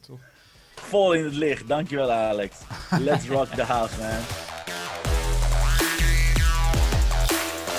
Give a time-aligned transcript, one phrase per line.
[0.00, 0.18] Toch?
[0.74, 1.68] Vol in het licht.
[1.68, 2.56] Dankjewel, Alex.
[3.00, 4.08] Let's rock the house, man.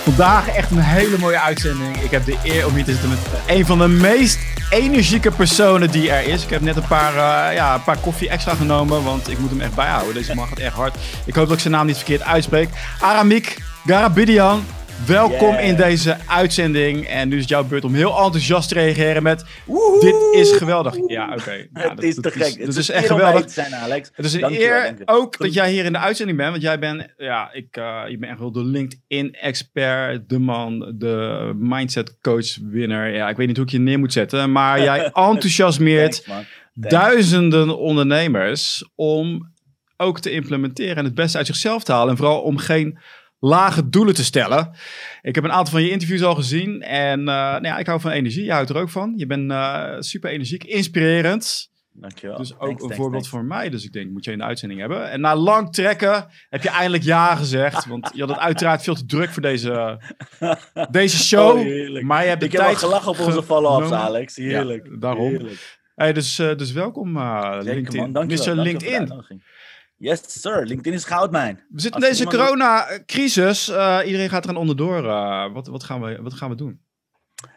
[0.04, 1.98] Vandaag echt een hele mooie uitzending.
[1.98, 5.92] Ik heb de eer om hier te zitten met een van de meest energieke personen
[5.92, 6.44] die er is.
[6.44, 9.50] Ik heb net een paar, uh, ja, een paar koffie extra genomen, want ik moet
[9.50, 10.14] hem echt bijhouden.
[10.14, 10.96] Deze man gaat echt hard.
[11.26, 12.70] Ik hoop dat ik zijn naam niet verkeerd uitspreek.
[13.00, 14.66] Aramik Garabidian.
[15.06, 17.06] Welkom in deze uitzending.
[17.06, 19.46] En nu is het jouw beurt om heel enthousiast te reageren met...
[19.66, 20.02] Woehoe!
[20.02, 20.96] Dit is geweldig.
[21.08, 21.40] Ja, oké.
[21.40, 21.70] Okay.
[21.74, 22.60] Ja, het is te gek.
[22.60, 23.52] Het is, is echt geweldig.
[23.52, 24.10] Zijn, Alex.
[24.14, 26.50] Het is een eer ook dat jij hier in de uitzending bent.
[26.50, 31.52] Want jij bent, ja, ik, uh, je bent echt wel de LinkedIn-expert, de man, de
[31.56, 33.14] mindset coach winner.
[33.14, 34.52] Ja, ik weet niet hoe ik je neer moet zetten.
[34.52, 39.54] Maar jij enthousiasmeert Thanks, duizenden ondernemers om
[39.98, 42.10] ook te implementeren en het beste uit zichzelf te halen.
[42.10, 43.00] En vooral om geen
[43.40, 44.76] lage doelen te stellen.
[45.22, 46.82] Ik heb een aantal van je interviews al gezien.
[46.82, 48.44] En uh, nou ja, ik hou van energie.
[48.44, 49.14] Je houdt er ook van.
[49.16, 51.70] Je bent uh, super energiek, inspirerend.
[52.00, 52.38] Dankjewel.
[52.38, 53.38] Dus ook thanks, een thanks, voorbeeld thanks.
[53.38, 53.70] voor mij.
[53.70, 55.10] Dus ik denk, moet je in de uitzending hebben.
[55.10, 57.86] En na lang trekken heb je eindelijk ja gezegd.
[57.86, 60.02] Want je had het uiteraard veel te druk voor deze,
[60.92, 61.58] deze show.
[61.58, 64.36] Oh, maar je hebt de ik tijd heb al gelachen op onze follow-ups, Alex.
[64.36, 64.86] Heerlijk.
[64.86, 65.30] Ja, daarom.
[65.30, 65.80] Heerlijk.
[65.96, 68.02] Hey, dus, uh, dus welkom, uh, Zeker, LinkedIn.
[68.02, 68.12] Man.
[68.12, 68.46] Dankjewel.
[68.46, 68.56] Mr.
[68.56, 69.24] Dankjewel LinkedIn.
[69.98, 70.66] Yes, sir.
[70.66, 71.64] LinkedIn is goudmijn.
[71.70, 73.70] We zitten in deze coronacrisis.
[73.70, 75.04] Uh, iedereen gaat er aan onderdoor.
[75.04, 76.82] Uh, wat, wat, gaan we, wat gaan we doen?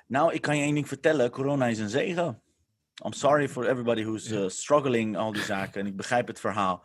[0.07, 1.31] Nou, ik kan je één ding vertellen.
[1.31, 2.43] Corona is een zegen.
[3.05, 5.81] I'm sorry for everybody who's uh, struggling, al die zaken.
[5.81, 6.85] En ik begrijp het verhaal.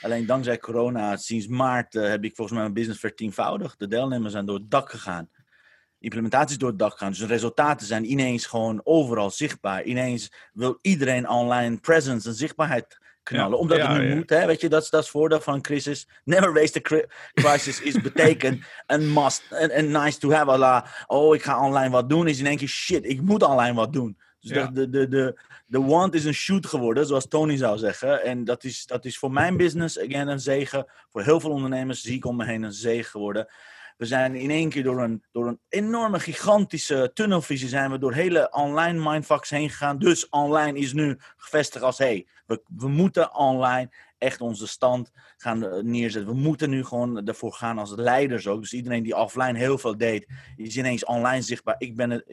[0.00, 3.78] Alleen dankzij corona, sinds maart heb ik volgens mij mijn business vertienvoudigd.
[3.78, 5.30] De deelnemers zijn door het dak gegaan.
[5.98, 7.10] Implementaties door het dak gaan.
[7.10, 9.84] Dus de resultaten zijn ineens gewoon overal zichtbaar.
[9.84, 13.50] Ineens wil iedereen online presence en zichtbaarheid knallen.
[13.50, 14.14] Ja, omdat ja, het nu ja.
[14.14, 14.46] moet, hè?
[14.46, 16.08] weet je, dat is, is voordeel van een crisis.
[16.24, 20.50] Never waste a cri crisis is betekent een must, en nice to have.
[20.50, 23.74] Allah, oh, ik ga online wat doen, is in één keer shit, ik moet online
[23.74, 24.16] wat doen.
[24.40, 28.22] Dus de, de, de, de, de want is een shoot geworden, zoals Tony zou zeggen.
[28.22, 30.86] En dat is, dat is voor mijn business, again, een zegen.
[31.10, 33.48] Voor heel veel ondernemers zie ik om me heen een zegen geworden.
[33.96, 38.12] We zijn in één keer door een, door een enorme, gigantische tunnelvisie zijn we door
[38.12, 39.98] hele online mindfucks heen gegaan.
[39.98, 45.90] Dus online is nu gevestigd als, hey, we, we moeten online echt onze stand gaan
[45.90, 46.34] neerzetten.
[46.34, 48.60] We moeten nu gewoon ervoor gaan als leiders ook.
[48.60, 51.74] Dus iedereen die offline heel veel deed, is ineens online zichtbaar.
[51.78, 52.24] Ik ben het,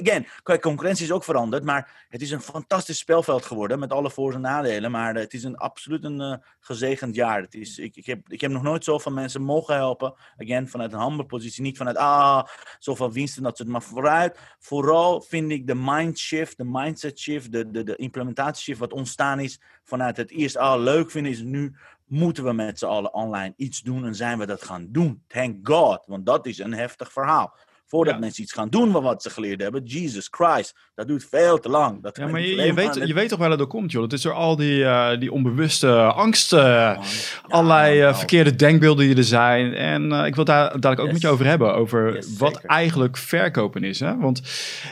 [0.00, 0.26] again,
[0.60, 4.40] concurrentie is ook veranderd, maar het is een fantastisch spelveld geworden met alle voor- en
[4.40, 4.90] nadelen.
[4.90, 7.40] Maar het is een absoluut een uh, gezegend jaar.
[7.40, 10.14] Het is, ik, ik, heb, ik heb nog nooit zoveel mensen mogen helpen.
[10.36, 12.44] Again, vanuit een humble positie, niet vanuit ah,
[12.78, 13.68] zoveel winst en dat soort.
[13.68, 18.92] Maar vooruit, vooral vind ik de mindshift, de mindset shift, de, de, de implementatieshift wat
[18.92, 21.76] ontstaan is vanuit het eerst ah, leuk vinden is nu
[22.06, 25.22] moeten we met z'n allen online iets doen en zijn we dat gaan doen.
[25.26, 27.56] Thank God, want dat is een heftig verhaal.
[27.88, 28.20] Voordat ja.
[28.20, 31.68] mensen iets gaan doen van wat ze geleerd hebben, Jesus Christ, dat duurt veel te
[31.68, 32.02] lang.
[32.02, 34.02] Dat ja, maar je, je, weet, je weet toch waar dat door komt, joh.
[34.02, 37.00] Het is door al die, uh, die onbewuste angsten, ja,
[37.42, 39.74] allerlei uh, verkeerde denkbeelden die er zijn.
[39.74, 41.12] En uh, ik wil daar dadelijk ook yes.
[41.12, 42.68] met je over hebben, over yes, wat zeker.
[42.68, 44.00] eigenlijk verkopen is.
[44.00, 44.16] Hè?
[44.16, 44.42] Want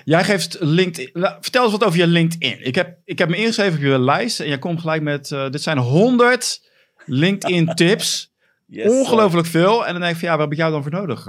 [0.05, 1.11] jij geeft LinkedIn...
[1.13, 2.67] Nou, vertel eens wat over je LinkedIn.
[2.67, 5.29] Ik heb, ik heb me ingeschreven op je lijst en jij komt gelijk met...
[5.51, 6.71] dit zijn 100
[7.05, 8.35] LinkedIn tips.
[8.67, 9.87] Yes, Ongelooflijk veel.
[9.87, 11.27] En dan denk ik van, ja, wat heb ik jou dan voor nodig?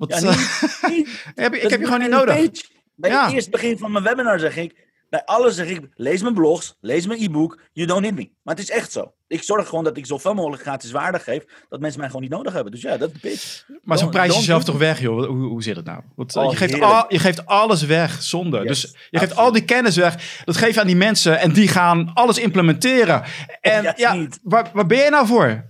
[0.00, 1.24] Wat, ja, niet, niet.
[1.34, 2.34] heb, ik heb je gewoon niet nodig.
[2.34, 2.64] Page.
[2.94, 3.24] Bij ja.
[3.24, 6.76] het eerste begin van mijn webinar zeg ik, bij alles zeg ik, lees mijn blogs,
[6.80, 8.30] lees mijn e-book, you don't need me.
[8.42, 9.12] Maar het is echt zo.
[9.26, 12.32] Ik zorg gewoon dat ik zoveel mogelijk gratis waarde geef, dat mensen mij gewoon niet
[12.32, 12.72] nodig hebben.
[12.72, 13.64] Dus ja, dat is de pitch.
[13.82, 15.26] Maar zo prijs je jezelf toch weg, joh?
[15.26, 16.02] Hoe, hoe zit het nou?
[16.16, 18.64] Want, oh, je, geeft al, je geeft alles weg zonder.
[18.64, 19.22] Yes, dus je absoluut.
[19.22, 22.38] geeft al die kennis weg, dat geef je aan die mensen en die gaan alles
[22.38, 23.22] implementeren.
[23.60, 25.69] En ja, ja waar, waar ben je nou voor?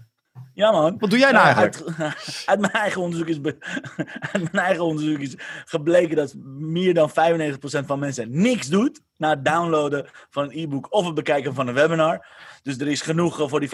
[0.60, 0.98] Ja, man.
[0.98, 1.88] Wat doe jij nou eigenlijk?
[1.88, 3.40] Uh, uit, uit, mijn eigen onderzoek is,
[4.32, 5.34] uit mijn eigen onderzoek is
[5.64, 7.12] gebleken dat meer dan 95%
[7.62, 11.74] van mensen niks doet na het downloaden van een e-book of het bekijken van een
[11.74, 12.26] webinar.
[12.62, 13.72] Dus er is genoeg voor die 95%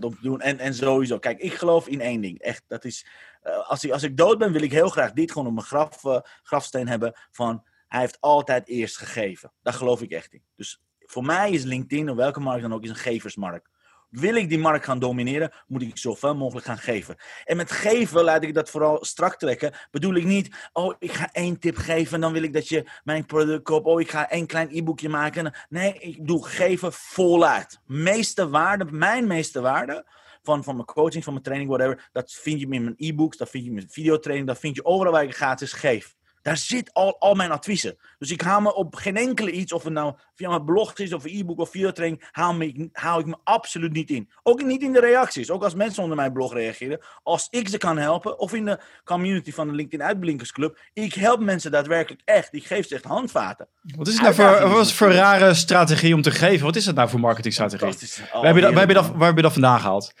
[0.00, 0.40] om te doen.
[0.40, 2.38] En, en sowieso, kijk, ik geloof in één ding.
[2.38, 3.06] Echt, dat is,
[3.44, 5.66] uh, als, ik, als ik dood ben, wil ik heel graag dit gewoon op mijn
[5.66, 9.52] graf, uh, grafsteen hebben van hij heeft altijd eerst gegeven.
[9.62, 10.42] Daar geloof ik echt in.
[10.56, 13.72] Dus voor mij is LinkedIn, of welke markt dan ook, is een geversmarkt.
[14.14, 17.16] Wil ik die markt gaan domineren, moet ik zoveel mogelijk gaan geven.
[17.44, 19.74] En met geven laat ik dat vooral strak trekken.
[19.90, 22.88] Bedoel ik niet, oh, ik ga één tip geven en dan wil ik dat je
[23.04, 23.86] mijn product koopt.
[23.86, 25.54] Oh, ik ga één klein e-boekje maken.
[25.68, 27.80] Nee, ik doe geven voluit.
[27.86, 30.06] Meeste waarde, mijn meeste waarde
[30.42, 32.08] van, van mijn coaching, van mijn training, whatever.
[32.12, 34.84] Dat vind je in mijn e-books, dat vind je in mijn videotraining, dat vind je
[34.84, 36.14] overal waar ik gratis geef.
[36.44, 37.96] Daar zit al, al mijn adviezen.
[38.18, 41.12] Dus ik haal me op geen enkele iets, of het nou via mijn blog is,
[41.12, 44.30] of een e-book of videotraining, haal, me, haal ik me absoluut niet in.
[44.42, 45.50] Ook niet in de reacties.
[45.50, 47.00] Ook als mensen onder mijn blog reageren.
[47.22, 50.78] Als ik ze kan helpen, of in de community van de LinkedIn Uitblinkersclub.
[50.92, 52.54] Ik help mensen daadwerkelijk echt.
[52.54, 53.68] Ik geef ze echt handvaten.
[53.96, 56.66] Wat is het nou voor, wat is voor rare strategie om te geven?
[56.66, 57.98] Wat is het nou voor marketingstrategie?
[58.32, 60.12] Waar, heb je dat, waar, heb je dat, waar heb je dat vandaan gehaald?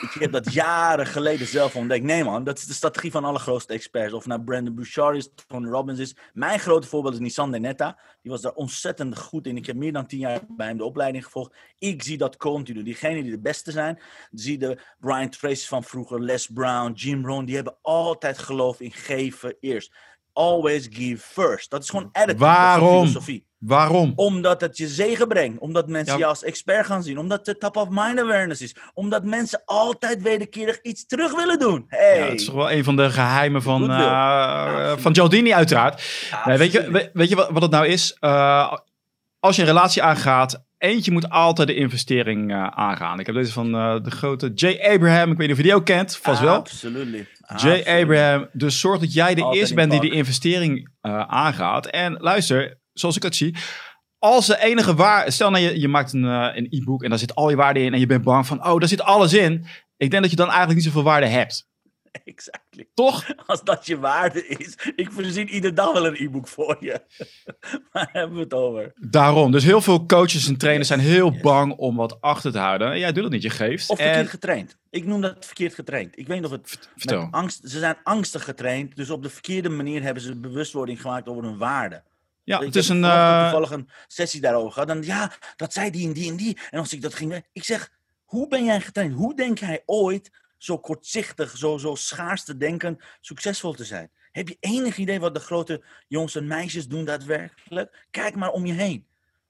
[0.00, 2.04] Ik heb dat jaren geleden zelf ontdekt.
[2.04, 4.12] Nee man, dat is de strategie van alle grootste experts.
[4.12, 6.16] Of nou Brandon Bouchard is, Tony Robbins is.
[6.32, 7.98] Mijn grote voorbeeld is Nissan Denetta.
[8.22, 9.56] Die was daar ontzettend goed in.
[9.56, 11.54] Ik heb meer dan tien jaar bij hem de opleiding gevolgd.
[11.78, 12.82] Ik zie dat continu.
[12.82, 13.98] Diegenen die de beste zijn.
[14.32, 17.44] Zie de Brian Tracy van vroeger, Les Brown, Jim Rohn.
[17.44, 19.92] Die hebben altijd geloof in geven eerst.
[20.34, 21.70] Always give first.
[21.70, 22.38] Dat is gewoon attitude.
[22.44, 22.98] Waarom?
[23.06, 23.46] filosofie.
[23.58, 24.12] Waarom?
[24.16, 25.58] Omdat het je zegen brengt.
[25.60, 26.18] Omdat mensen Ja.
[26.18, 27.18] je als expert gaan zien.
[27.18, 28.76] Omdat het top of mind awareness is.
[28.94, 31.84] Omdat mensen altijd wederkerig iets terug willen doen.
[31.88, 32.18] Hey.
[32.18, 36.02] Ja, het is toch wel een van de geheimen van, eh Ja, van Gialdini uiteraard.
[36.30, 38.16] Ja, Nee, weet, je, weet je wat, wat het nou is?
[38.20, 38.72] Eh,
[39.44, 43.20] als je een relatie aangaat, eentje moet altijd de investering eh, aangaan.
[43.20, 45.30] Ik heb deze van eh, de grote Jay Abraham.
[45.30, 46.16] Ik weet niet of je die ook kent.
[46.16, 46.54] Vast wel.
[46.54, 47.28] Absoluut.
[47.56, 48.48] Jay Abraham.
[48.52, 51.86] Dus zorg dat jij de Altijd eerste bent die die investering eh, aangaat.
[51.86, 53.56] En luister, zoals ik het zie.
[54.18, 55.32] Als de enige waar...
[55.32, 57.92] Stel nou, je, je maakt een een e-book en daar zit al je waarde in.
[57.92, 59.66] En je bent bang van, oh, daar zit alles in.
[59.96, 61.68] Ik denk dat je dan eigenlijk niet zoveel waarde hebt.
[62.24, 62.88] Exactly.
[62.94, 63.24] Toch?
[63.46, 64.76] Als dat je waarde is.
[64.96, 67.00] Ik voorzien iedere dag wel een e-book voor je.
[67.92, 68.92] Waar hebben we het over?
[68.96, 69.50] Daarom.
[69.52, 71.40] Dus heel veel coaches en trainers zijn heel Yes.
[71.42, 72.90] bang om wat achter te houden.
[72.92, 73.90] En jij doet het niet, je geeft.
[73.90, 74.76] Of en, verkeerd getraind.
[74.90, 76.18] Ik noem dat verkeerd getraind.
[76.18, 76.88] Ik weet nog het.
[76.96, 77.28] vertel.
[77.30, 78.96] Angst, ze zijn angstig getraind.
[78.96, 82.02] Dus op de verkeerde manier hebben ze bewustwording gemaakt over hun waarde.
[82.44, 83.04] Ja, Ik het is een...
[83.04, 84.88] eh, toevallig een sessie daarover gehad.
[84.88, 86.58] Dan ja, dat zei die en die en die.
[86.70, 87.42] En als ik dat ging.
[87.52, 87.90] Ik zeg,
[88.24, 89.14] hoe ben jij getraind?
[89.14, 90.30] Hoe denk jij ooit
[90.64, 94.10] zo kortzichtig, zo, zo schaars te denken, succesvol te zijn?
[94.32, 98.06] Heb je enig idee wat de grote jongens en meisjes doen daadwerkelijk?
[98.10, 99.06] Kijk maar om je heen.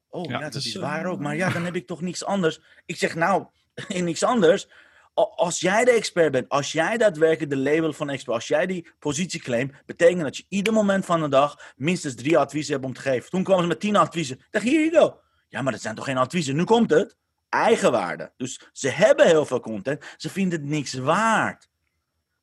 [0.08, 1.20] Oh Ja, ja, dat dus, is eh, waar ook.
[1.20, 2.60] Maar ja, dan heb ik toch niks anders.
[2.86, 3.46] Ik zeg nou,
[3.88, 4.68] in niks anders.
[5.14, 8.88] Als jij de expert bent, als jij daadwerkelijk de label van expert, als jij die
[8.98, 12.92] positie claimt, betekent dat je ieder moment van de dag minstens drie adviezen hebt om
[12.92, 13.30] te geven.
[13.30, 14.36] Toen kwamen ze met tien adviezen.
[14.36, 15.20] Ik dacht, hier you go.
[15.48, 16.56] Ja, maar dat zijn toch geen adviezen?
[16.56, 17.16] Nu komt het.
[17.54, 18.32] Eigenwaarde.
[18.36, 20.04] Dus ze hebben heel veel content.
[20.16, 21.68] Ze vinden het niks waard.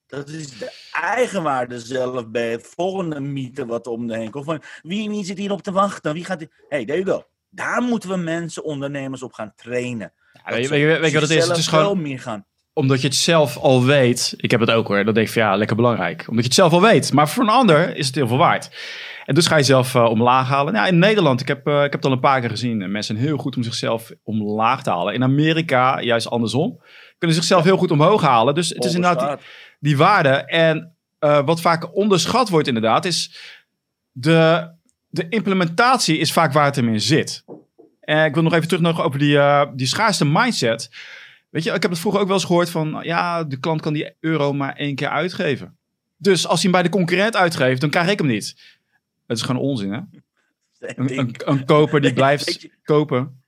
[0.08, 4.46] Dat is de eigenwaarde zelf bij het volgende mythe wat om de heen komt.
[4.46, 6.14] Van, wie, wie zit hier op te wachten?
[6.14, 6.46] Wie gaat?
[6.70, 7.26] Hey, there you go.
[7.50, 10.14] Daar moeten we mensen, ondernemers op gaan trainen.
[10.34, 11.48] ja, weet, je, weet, je, weet je wat het is?
[11.48, 12.46] Het is gewoon meer gaan.
[12.74, 14.34] Omdat je het zelf al weet.
[14.38, 15.06] Ik heb het ook hoor.
[15.06, 16.20] Dan denk ik van ja, lekker belangrijk.
[16.28, 17.14] Omdat je het zelf al weet.
[17.14, 18.70] Maar voor een ander is het heel veel waard.
[19.26, 20.74] En dus ga je zelf eh, omlaag halen.
[20.74, 22.82] Nou, in Nederland, ik heb, eh, ik heb het al een paar keer gezien.
[22.82, 25.14] eh, Mensen zijn heel goed om zichzelf omlaag te halen.
[25.14, 26.82] In Amerika juist andersom.
[27.18, 28.56] Kunnen zichzelf heel goed omhoog halen.
[28.56, 29.42] Dus het is inderdaad
[29.80, 30.30] die, waarde.
[30.30, 33.36] En wat vaak onderschat wordt inderdaad, is
[34.12, 34.72] de,
[35.08, 37.44] de implementatie is vaak waar het hem in zit.
[38.00, 39.40] En ik wil nog even terug nog over die,
[39.76, 40.90] die schaarste mindset.
[41.52, 43.94] Weet je, ik heb het vroeger ook wel eens gehoord van, ja, de klant kan
[43.94, 45.78] die euro maar één keer uitgeven.
[46.18, 48.56] Dus als hij hem bij de concurrent uitgeeft, dan krijg ik hem niet.
[49.28, 50.00] Het is gewoon onzin, hè?
[50.80, 53.41] Een, een, een koper die blijft kopen.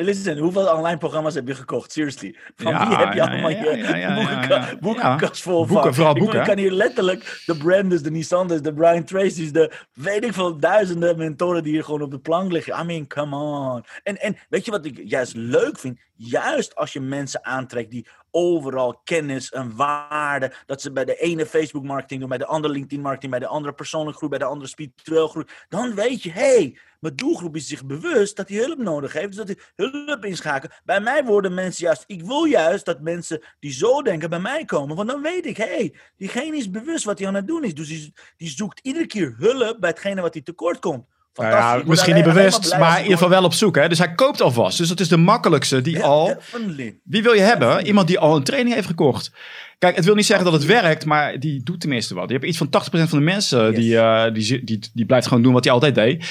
[0.00, 1.92] Listen, hoeveel online programma's heb je gekocht?
[1.92, 2.36] Seriously.
[2.56, 5.74] Van Ja, wie heb je ja, allemaal je boekenka- boekenkast vol van?
[5.74, 9.72] Boeken, vooral boeken, Ik kan hier letterlijk de Branders, de Nissanders, de Brian Tracy's, de
[9.92, 12.80] weet ik veel, duizenden mentoren die hier gewoon op de plank liggen.
[12.80, 13.84] I mean, come on.
[14.02, 15.98] En, en weet je wat ik juist leuk vind?
[16.14, 21.46] Juist als je mensen aantrekt die overal kennis en waarde, dat ze bij de ene
[21.46, 24.44] Facebook marketing doen, bij de andere LinkedIn marketing, bij de andere persoonlijke groep, bij de
[24.44, 28.58] andere spiritueel groep, dan weet je, hé, hey, mijn doelgroep is zich bewust dat hij
[28.58, 30.72] hulp nodig heeft, dus dat hij hulp inschakelt.
[30.84, 34.64] Bij mij worden mensen juist, ik wil juist dat mensen die zo denken bij mij
[34.64, 37.64] komen, want dan weet ik, hé, hey, diegene is bewust wat hij aan het doen
[37.64, 41.06] is, dus die, die zoekt iedere keer hulp bij hetgene wat hij tekort komt.
[41.34, 43.76] Nou ja, misschien niet bewust, maar in ieder geval wel op zoek.
[43.76, 43.88] Hè?
[43.88, 44.78] Dus hij koopt alvast.
[44.78, 46.26] Dus dat is de makkelijkste die al...
[46.26, 46.98] definitely.
[47.04, 47.86] Wie wil je hebben?
[47.86, 49.32] Iemand die al een training heeft gekocht.
[49.78, 52.28] Kijk, het wil niet zeggen dat het werkt, maar die doet tenminste wat.
[52.28, 53.98] Je hebt iets van 80% van de mensen die, Yes.
[53.98, 56.24] eh, die, die, die blijft gewoon doen wat hij altijd deed.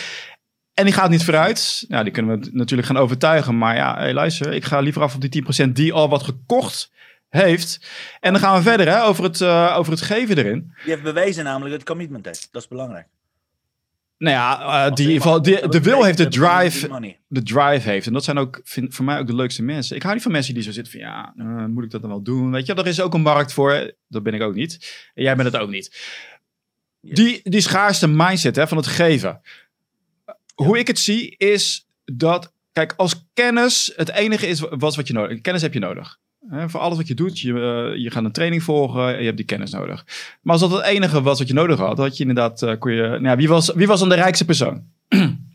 [0.74, 1.86] En die gaat niet vooruit.
[1.88, 3.58] Nou, die kunnen we natuurlijk gaan overtuigen.
[3.58, 6.92] Maar ja, hey, luister, ik ga liever af op die 10% die al wat gekocht
[7.30, 7.80] heeft.
[8.20, 10.72] En dan gaan we verder hè, over, het, eh, over het geven erin.
[10.84, 12.48] Die heeft bewezen namelijk dat het commitment heeft.
[12.52, 13.08] Dat is belangrijk.
[14.18, 16.88] Nou ja, eh, die, die- de wil heeft de drive,
[17.28, 18.08] de drive heeft.
[18.08, 19.96] En dat zijn ook vind, voor mij ook de leukste mensen.
[19.96, 22.10] Ik hou niet van mensen die zo zitten van ja, eh, moet ik dat dan
[22.10, 22.52] wel doen?
[22.52, 23.94] Weet je, er is ook een markt voor.
[24.08, 25.06] Dat ben ik ook niet.
[25.14, 25.98] En jij bent het ook niet.
[27.02, 29.42] Die, die schaarste mindset hè, van het geven.
[30.56, 35.14] Hoe ik het zie is dat, kijk, als kennis het enige is was wat je
[35.14, 36.20] nodig Kennis heb je nodig.
[36.50, 39.46] Voor alles wat je doet, je, eh, je gaat een training volgen, je hebt die
[39.46, 40.06] kennis nodig.
[40.42, 42.92] Maar als dat het enige was wat je nodig had, had je inderdaad, eh, kon
[42.92, 44.84] je, nou ja, wie, was, wie was dan de rijkste persoon?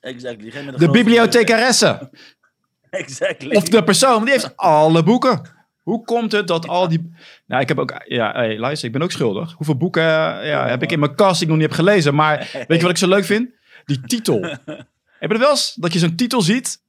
[0.00, 0.50] Exactly.
[0.50, 2.10] De grote- bibliothecaresse.
[2.90, 3.54] Exactly.
[3.54, 5.40] Of de persoon, die heeft alle boeken.
[5.82, 7.12] Hoe komt het dat al die...
[7.46, 8.02] Nou, ik heb ook...
[8.04, 9.52] Ja, hey, luister, ik ben ook schuldig.
[9.52, 12.14] Hoeveel boeken eh, ja, heb ik in mijn kast die ik nog niet heb gelezen.
[12.14, 13.50] Maar weet je wat ik zo leuk vind?
[13.84, 14.40] Die titel.
[15.20, 15.74] heb je wel eens?
[15.74, 16.81] Dat je zo'n titel ziet.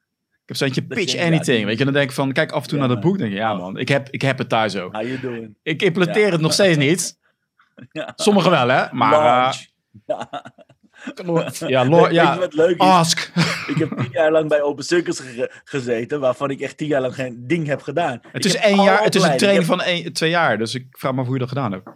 [0.45, 1.65] Ik heb zo'n Pitch ja, Anything.
[1.65, 2.31] Weet je, dan denk ik van...
[2.31, 3.17] Kijk af en toe Ja, naar dat boek.
[3.17, 4.93] denk je, ja man, ik heb, ik heb het thuis ook.
[4.93, 5.55] How you doing?
[5.63, 6.31] Ik implementeer Ja.
[6.31, 7.17] het nog steeds niet.
[7.91, 8.13] Ja.
[8.15, 8.83] Sommigen wel, hè?
[8.91, 9.57] Maar...
[10.05, 10.29] Ja.
[11.25, 12.37] eh, ja, ja.
[12.37, 12.77] wat leuk is?
[12.77, 13.31] Ask.
[13.67, 17.01] Ik heb tien jaar lang bij Open Circus ge- gezeten, waarvan ik echt tien jaar
[17.01, 18.19] lang geen ding heb gedaan.
[18.31, 19.03] Het Ik is één jaar.
[19.03, 20.57] Het is een training van één, twee jaar.
[20.57, 21.89] Dus ik vraag me af hoe je dat gedaan hebt.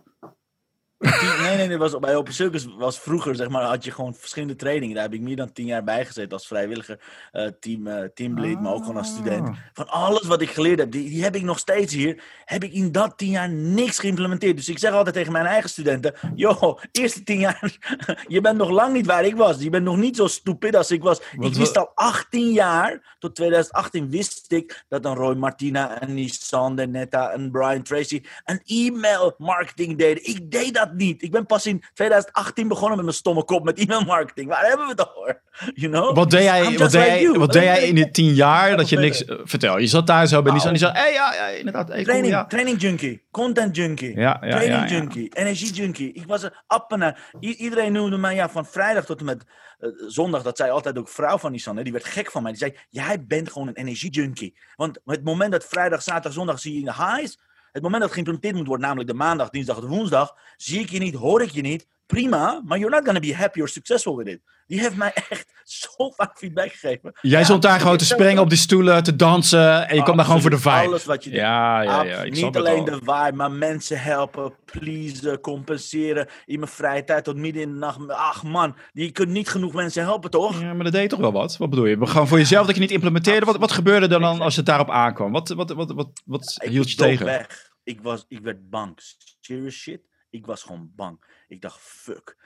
[0.99, 1.77] Nee, nee, nee.
[1.77, 4.95] Was, bij Open Circus was vroeger, zeg maar, had je gewoon verschillende trainingen.
[4.95, 6.99] Daar heb ik meer dan tien jaar bij gezeten als vrijwilliger,
[7.31, 9.47] eh, team, eh teamlead, maar ook gewoon als student.
[9.47, 9.55] Ah.
[9.73, 12.23] Van alles wat ik geleerd heb, die, die heb ik nog steeds hier.
[12.45, 14.57] Heb ik in dat tien jaar niks geïmplementeerd.
[14.57, 17.77] Dus ik zeg altijd tegen mijn eigen studenten: Yo, eerste tien jaar,
[18.27, 19.61] je bent nog lang niet waar ik was.
[19.61, 21.21] Je bent nog niet zo stupid als ik was.
[21.35, 26.13] Wat- ik wist al 18 jaar, tot 2018 wist ik dat een Roy Martina, een
[26.13, 30.25] Nissan, de Netta, een Brian Tracy een e-mail marketing deden.
[30.25, 31.21] Ik deed dat niet.
[31.21, 34.47] Ik ben pas in 2018 begonnen met mijn stomme kop met e-mail marketing.
[34.47, 35.41] Waar hebben we het over?
[35.73, 36.15] You know?
[36.15, 37.39] Wat deed jij, wat deed like jij, you.
[37.39, 39.23] wat deed jij in die tien jaar dat je niks...
[39.27, 40.65] vertel, je zat daar zo bij Nou.
[40.65, 40.93] en die zei...
[40.93, 41.87] Hé, ja, ja, inderdaad.
[41.87, 42.45] Hey, cool, Training, ja.
[42.45, 46.13] training junkie, content junkie, Ja, ja, training junkie, energie junkie.
[46.13, 47.31] Ik was een appenaar.
[47.39, 49.45] Iedereen noemde mij ja, van vrijdag tot en met
[49.77, 50.43] eh, zondag.
[50.43, 51.77] Dat zei altijd ook vrouw van Nissan.
[51.77, 52.51] Hè, die werd gek van mij.
[52.51, 54.57] Die zei, jij bent gewoon een energie junkie.
[54.75, 57.39] Want het moment dat vrijdag, zaterdag, zondag zie je de highs.
[57.71, 60.99] Het moment dat geïmplementeerd moet worden, namelijk de maandag, dinsdag en woensdag, zie ik je
[60.99, 61.87] niet, hoor ik je niet.
[62.07, 64.39] Prima, maar you're not gonna be happy or successful with it.
[64.67, 67.11] Die heeft mij echt zo vaak feedback gegeven.
[67.21, 69.87] Jij Ja, stond daar gewoon te springen op die stoelen, te dansen.
[69.89, 70.69] En je kwam daar gewoon voor de vibe.
[70.87, 71.39] Alles wat je doet.
[71.39, 72.23] Ja, ja, ja.
[72.23, 72.85] Ik snap niet alleen al.
[72.85, 76.27] de vibe, maar mensen helpen, pleasen, compenseren.
[76.45, 78.07] In mijn vrije tijd tot midden in de nacht.
[78.09, 80.61] Ach man, je kunt niet genoeg mensen helpen, toch?
[80.61, 81.57] Ja, maar dat deed je toch wel wat?
[81.57, 81.97] Wat bedoel je?
[82.07, 83.45] Gewoon voor jezelf dat je niet implementeerde.
[83.45, 85.31] Wat, wat gebeurde er dan als het daarop aankwam?
[85.31, 87.25] Wat, wat, wat, wat, wat Ik hield je tegen?
[87.25, 87.65] weg.
[87.83, 88.93] Ik, was, ik werd bang.
[89.39, 90.01] Serious shit.
[90.37, 91.43] Ik was gewoon bang.
[91.47, 92.37] Ik dacht, fuck.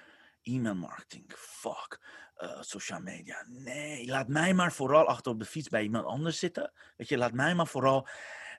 [0.43, 1.99] E-mail marketing, fuck.
[2.35, 4.07] Eh, social media, nee.
[4.07, 6.71] Laat mij maar vooral achter op de fiets bij iemand anders zitten.
[6.97, 8.07] Weet je, laat mij maar vooral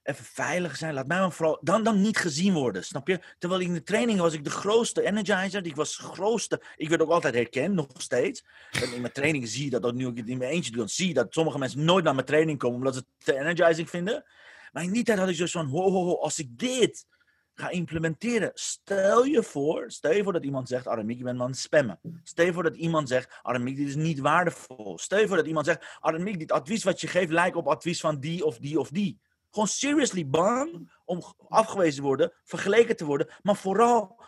[0.03, 0.95] even veilig zijn.
[0.95, 3.21] Laat mij maar vooral dan, dan niet gezien worden, snap je?
[3.39, 5.67] Terwijl in de training was ik de grootste energizer.
[5.67, 6.63] Ik was de grootste.
[6.77, 8.45] Ik werd ook altijd herkend, nog steeds.
[8.71, 10.89] En in mijn training zie je dat, ook nu ik het in mijn eentje doe,
[10.89, 13.91] zie je dat sommige mensen nooit naar mijn training komen omdat ze het te energizing
[13.91, 14.25] vinden.
[14.73, 17.07] Maar in die tijd had ik zoiets van, ho, ho, ho, als ik dit
[17.55, 21.47] ga implementeren, stel je voor, stel je voor dat iemand zegt, Aramiek, je bent aan
[21.51, 21.99] het spammen.
[22.23, 24.99] Stel je voor dat iemand zegt, Aramiek, dit is niet waardevol.
[24.99, 28.01] Stel je voor dat iemand zegt, Aramiek, dit advies wat je geeft lijkt op advies
[28.01, 29.21] van die of die of die.
[29.51, 34.21] Gewoon seriously bang om afgewezen te worden, vergeleken te worden, maar vooral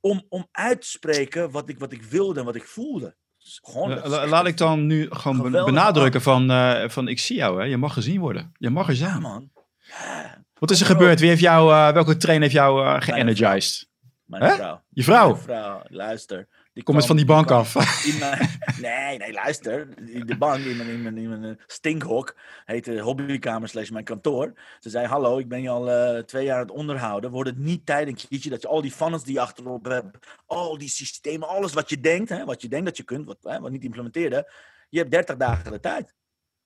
[0.00, 3.16] om, om uit te spreken wat ik, wat ik wilde en wat ik voelde.
[3.62, 7.60] Gewoon, la- echt laat ik dan nu gewoon benadrukken van, eh, van ik zie jou,
[7.60, 7.64] hè.
[7.66, 8.52] je mag gezien worden.
[8.58, 9.50] Je mag er Ja, man.
[9.78, 11.20] Ja, Wat is er gebeurd?
[11.20, 13.92] Wie heeft jou, eh, welke trainer heeft jou eh geenergized?
[14.24, 14.82] mijn vrouw.
[14.88, 15.30] Je vrouw?
[15.30, 16.48] Mijn vrouw, luister.
[16.72, 17.74] Die Kom eens van die bank af.
[18.20, 18.48] mijn-
[18.80, 19.88] nee, nee, luister.
[20.26, 24.52] De bank, in mijn, in mijn, in mijn stinkhok, heet de hobbykamer slash mijn kantoor.
[24.80, 27.30] Ze zei, hallo, ik ben je al eh, twee jaar aan het onderhouden.
[27.30, 30.26] Wordt het niet tijd een keertje dat je al die funnels die je achterop hebt,
[30.46, 33.38] al die systemen, alles wat je denkt, hè, wat je denkt dat je kunt, wat,
[33.42, 34.52] hè, wat niet implementeerde,
[34.88, 36.14] je hebt 30 dagen de tijd.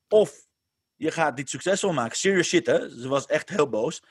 [0.09, 0.47] Of
[0.99, 2.17] je gaat dit succesvol maken.
[2.17, 3.01] Serious shit, hè.
[3.01, 4.03] Ze was echt heel boos.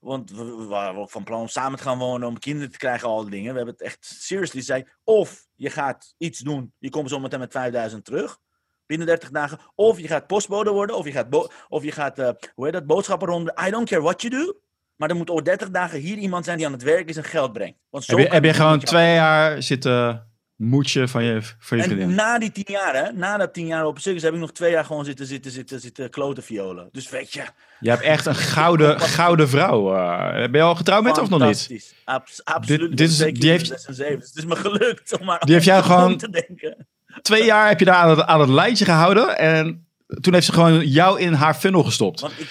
[0.00, 2.78] Want we, we waren ook van plan om samen te gaan wonen, om kinderen te
[2.78, 3.50] krijgen, al die dingen.
[3.50, 4.84] We hebben het echt seriously zei.
[5.04, 8.38] Of je gaat iets doen, je komt zo meteen met 5000 terug.
[8.86, 9.58] Binnen 30 dagen.
[9.74, 12.86] Of je gaat postbode worden, of je gaat, of je gaat eh, hoe heet dat,
[12.86, 13.56] boodschappenronde.
[13.66, 14.60] I don't care what you do.
[14.96, 17.24] Maar er moet over 30 dagen hier iemand zijn die aan het werk is en
[17.24, 17.78] geld brengt.
[17.90, 20.31] Want zo Heb je, heb je gewoon twee jaar zitten
[20.64, 22.14] moetje van je, van je En vriendin?
[22.14, 24.70] na die tien jaar, hè, na dat tien jaar op circus, heb ik nog twee
[24.70, 26.88] jaar gewoon zitten, zitten, zitten, zitten kloten violen.
[26.92, 27.42] Dus weet je,
[27.80, 29.94] Je hebt echt een gouden, gouden vrouw.
[29.96, 30.32] eh.
[30.50, 31.94] ben je al getrouwd met of nog niet?
[32.04, 32.96] Abs- absoluut.
[32.96, 33.86] dit is- Twee die heeft-.
[33.86, 36.86] Dus het is me gelukt om maar Die heeft jou gewoon- te denken.
[37.22, 39.38] Twee jaar heb je daar aan het, aan het lijntje gehouden.
[39.38, 39.86] En
[40.20, 42.20] toen heeft ze gewoon jou in haar funnel gestopt.
[42.20, 42.48] Want ik,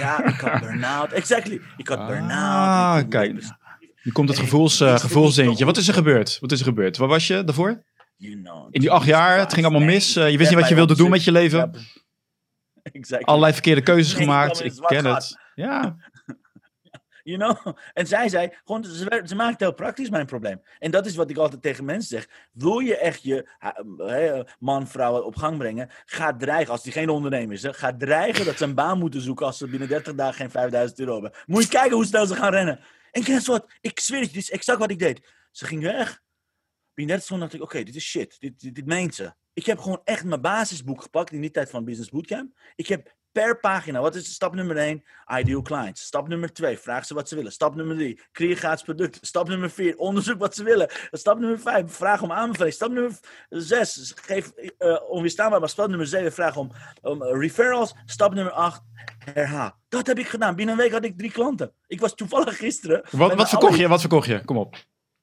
[0.00, 1.12] ja, ik had burn-out.
[1.12, 1.60] Exactly.
[1.76, 3.00] Ik had Ah, burn-out.
[3.02, 3.42] ik- kijk.
[4.02, 5.64] Nu komt het gevoels, eh gevoelsdingetje.
[5.64, 6.38] Wat is er gebeurd?
[6.40, 6.96] Wat is er gebeurd?
[6.96, 7.82] Waar was je daarvoor?
[8.70, 10.16] In die acht jaar, het ging allemaal mis.
[10.16, 11.70] eh, je wist niet wat je wilde doen met je leven.
[12.82, 13.26] Exactly.
[13.26, 14.64] Allerlei verkeerde keuzes gemaakt.
[14.64, 15.38] Ik ken het.
[15.54, 15.96] Ja,
[17.22, 17.74] You know?
[17.92, 20.60] En zij zei, gewoon, ze, maakt het heel praktisch mijn probleem.
[20.78, 22.28] En dat is wat ik altijd tegen mensen zeg.
[22.52, 23.48] Wil je echt je
[23.96, 25.90] hè, man, vrouw op gang brengen?
[26.04, 29.20] Ga dreigen, als die geen ondernemer is, hè, ga dreigen dat ze een baan moeten
[29.20, 31.32] zoeken als ze binnen 30 dagen geen 5000 euro hebben.
[31.46, 32.80] Moet je kijken hoe snel ze gaan rennen.
[33.10, 33.72] En guess what?
[33.80, 35.28] Ik zweer het dit is exact wat ik deed.
[35.50, 36.22] Ze ging weg.
[36.94, 38.40] Binnen 30 seconden dacht ik, oké, dit is shit.
[38.40, 39.34] Dit, dit, dit meent ze.
[39.52, 42.58] Ik heb gewoon echt mijn basisboek gepakt in die tijd van Business Bootcamp.
[42.74, 45.04] Ik heb per pagina, wat is stap nummer 1?
[45.38, 46.02] Ideal clients.
[46.02, 47.52] Stap nummer 2, vraag ze wat ze willen.
[47.52, 49.26] Stap nummer 3, creëer gratis producten.
[49.26, 50.90] Stap nummer 4, onderzoek wat ze willen.
[51.10, 52.74] Stap nummer 5, vraag om aanbeveling.
[52.74, 53.12] Stap nummer
[53.48, 55.60] 6, geef eh onweerstaanbaar.
[55.60, 56.70] Maar stap nummer 7, vraag om,
[57.02, 57.94] om referrals.
[58.04, 58.82] Stap nummer 8,
[59.34, 59.72] herhaal.
[59.88, 60.54] Dat heb ik gedaan.
[60.56, 61.72] Binnen een week had ik drie klanten.
[61.86, 63.02] Ik was toevallig gisteren.
[63.10, 63.88] Wat, wat verkocht alle- je?
[63.88, 64.44] Wat verkocht je?
[64.44, 64.76] Kom op.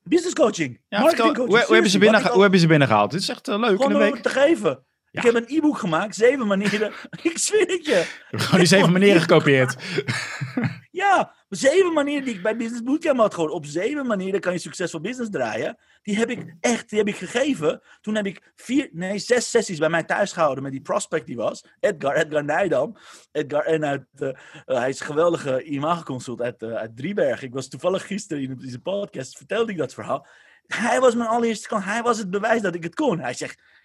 [0.03, 0.81] Business coaching.
[0.87, 1.47] Ja, marketing coaching.
[1.49, 3.11] hoe, hoe, hebben ze binnen, hoe hebben ze binnengehaald?
[3.11, 4.85] Dit is echt eh, leuk in Gewoon een om te geven.
[5.11, 5.19] Ja.
[5.19, 6.91] Ik heb een e-book gemaakt, zeven manieren.
[7.23, 8.05] ik zweer het je.
[8.31, 9.75] Gewoon die zeven manieren gekopieerd.
[10.97, 13.49] Ja, zeven manieren die ik bij Business Bootcamp had gewoon.
[13.49, 15.77] Op zeven manieren kan je succesvol business draaien.
[16.01, 17.81] Die heb ik echt, die heb ik gegeven.
[18.01, 21.35] Toen heb ik vier, nee, zes sessies bij mij thuis gehouden met die prospect die
[21.35, 21.65] was.
[21.79, 22.97] Edgar, Edgar Nijdam.
[23.31, 24.35] Edgar, en uit, eh, eh,
[24.65, 27.47] hij is een geweldige imageconsult uit, eh, uit Driebergen.
[27.47, 30.27] Ik was toevallig gisteren in deze podcast, vertelde ik dat verhaal.
[30.67, 31.83] Hij was mijn allereerste klant.
[31.83, 33.19] Hij was het bewijs dat ik het kon.
[33.19, 33.76] Hij zegt, "Ja,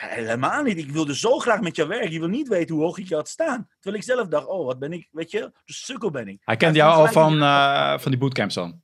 [0.00, 0.78] helemaal niet.
[0.78, 2.10] Ik wilde zo graag met jou werken.
[2.12, 3.68] Je wil niet weten hoe hoog ik je had staan.
[3.80, 6.40] Terwijl ik zelf dacht, oh, wat ben ik, weet je, de sukkel ben ik.
[6.44, 8.82] Hij kende Hij jou al van, eh, van die bootcamps dan?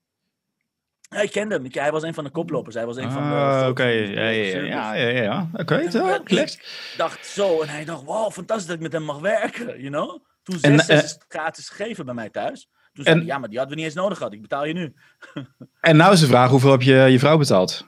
[1.01, 1.67] Ja, ik kende hem.
[1.71, 2.75] Hij was een van de koplopers.
[2.75, 3.35] Hij was een van de...
[3.35, 5.51] Ah, Oké, ja, ja, ja, ja, ja, ja.
[5.53, 7.63] Oké, ja, ik dacht zo.
[7.63, 9.67] En hij dacht, wow, fantastisch dat ik met hem mag werken.
[9.67, 10.25] You know?
[10.43, 12.69] Toen En, zes eh, sessies gratis gegeven bij mij thuis.
[12.93, 14.33] Toen zei en- hij, ja, maar die hadden we niet eens nodig gehad.
[14.33, 14.95] Ik betaal je nu.
[15.81, 17.87] En nou is de vraag, hoeveel heb je je vrouw betaald?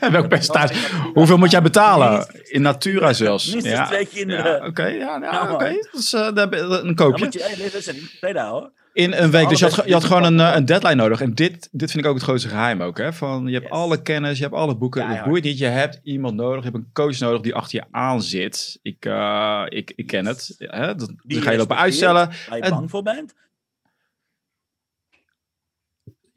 [0.00, 0.10] Ja.
[0.10, 0.74] Welk percentage?
[1.14, 2.26] Hoeveel moet jij betalen?
[2.44, 3.52] In Natura zelfs.
[3.52, 4.56] Minstens Ja, twee kinderen.
[4.60, 5.74] ja, oké, ja, ja, Ja.
[5.92, 6.34] Dus eh, een
[6.84, 7.24] Dan koopje.
[7.24, 8.70] moet je.
[8.92, 9.48] In een week.
[9.48, 11.20] Dus je had, je had gewoon een, eh, een deadline nodig.
[11.20, 12.98] En dit, dit vind ik ook het grootste geheim ook.
[12.98, 13.12] Hè?
[13.12, 13.72] Van, je hebt Yes.
[13.72, 15.00] alle kennis, je hebt alle boeken.
[15.00, 15.30] Het Keihard.
[15.32, 15.58] boeit niet.
[15.58, 16.64] Je hebt iemand nodig.
[16.64, 18.78] Je hebt een coach nodig die achter je aan zit.
[18.82, 20.54] Ik, eh, ik, ik ken het.
[20.58, 20.94] Hè?
[20.94, 22.30] Dan ga je lopen uitstellen.
[22.48, 23.34] Waar je bang voor bent.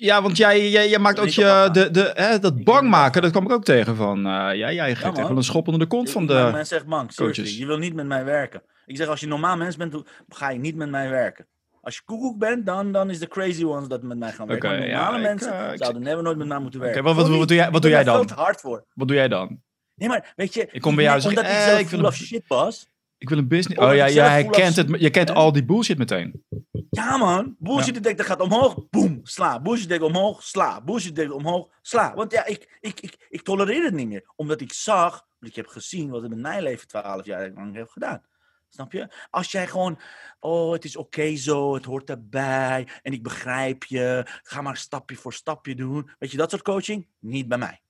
[0.02, 2.90] Ja, want jij, jij, jij maakt ook ik je, de, de, hè, dat Ik bang
[2.90, 3.22] maken.
[3.22, 3.96] Dat kwam ik ook tegen.
[3.96, 6.34] Van, eh, ja, jij geeft echt wel een schop onder de kont van Ik- de...
[6.34, 7.58] Mensen zeggen bang, coaches.
[7.58, 8.62] Je wil niet met mij werken.
[8.86, 9.96] Ik zeg, als je normaal mens bent,
[10.30, 11.48] ga je niet met mij werken.
[11.82, 14.72] Als je koekoek bent, dan, dan is de crazy ones dat met mij gaan werken.
[14.72, 17.04] Ja, normale ik, mensen eh, ik- zouden never nooit met mij moeten werken.
[17.04, 18.30] wat- wat- wat doe jij- wat ik doe jij dan?
[18.36, 18.86] hard voor.
[18.94, 19.62] Wat doe jij dan?
[19.96, 20.68] Nee, maar weet je...
[20.72, 22.88] Ik kom bij jou en ik eh, zelf ik een- of shit was.
[23.20, 23.82] Ik wil een business...
[23.82, 26.44] Oh ja, ik of kent, het, je kent al die bullshit meteen.
[26.90, 29.62] Ja man, bullshit detector gaat omhoog, boem, sla.
[29.62, 30.82] Bullshit detector omhoog, sla.
[30.82, 32.14] Bullshit detector omhoog, sla.
[32.16, 34.32] Want ja, ik, ik, ik, ik tolereer het niet meer.
[34.36, 37.92] Omdat ik zag, ik heb gezien wat het met mijn leven 12 jaar lang heeft
[37.92, 38.22] gedaan.
[38.70, 39.08] Snap je?
[39.30, 40.00] Als jij gewoon,
[40.40, 45.16] oh, het is oké zo, het hoort erbij en ik begrijp je, ga maar stapje
[45.16, 46.10] voor stapje doen.
[46.20, 47.08] Weet je, dat soort coaching?
[47.20, 47.82] Niet bij mij.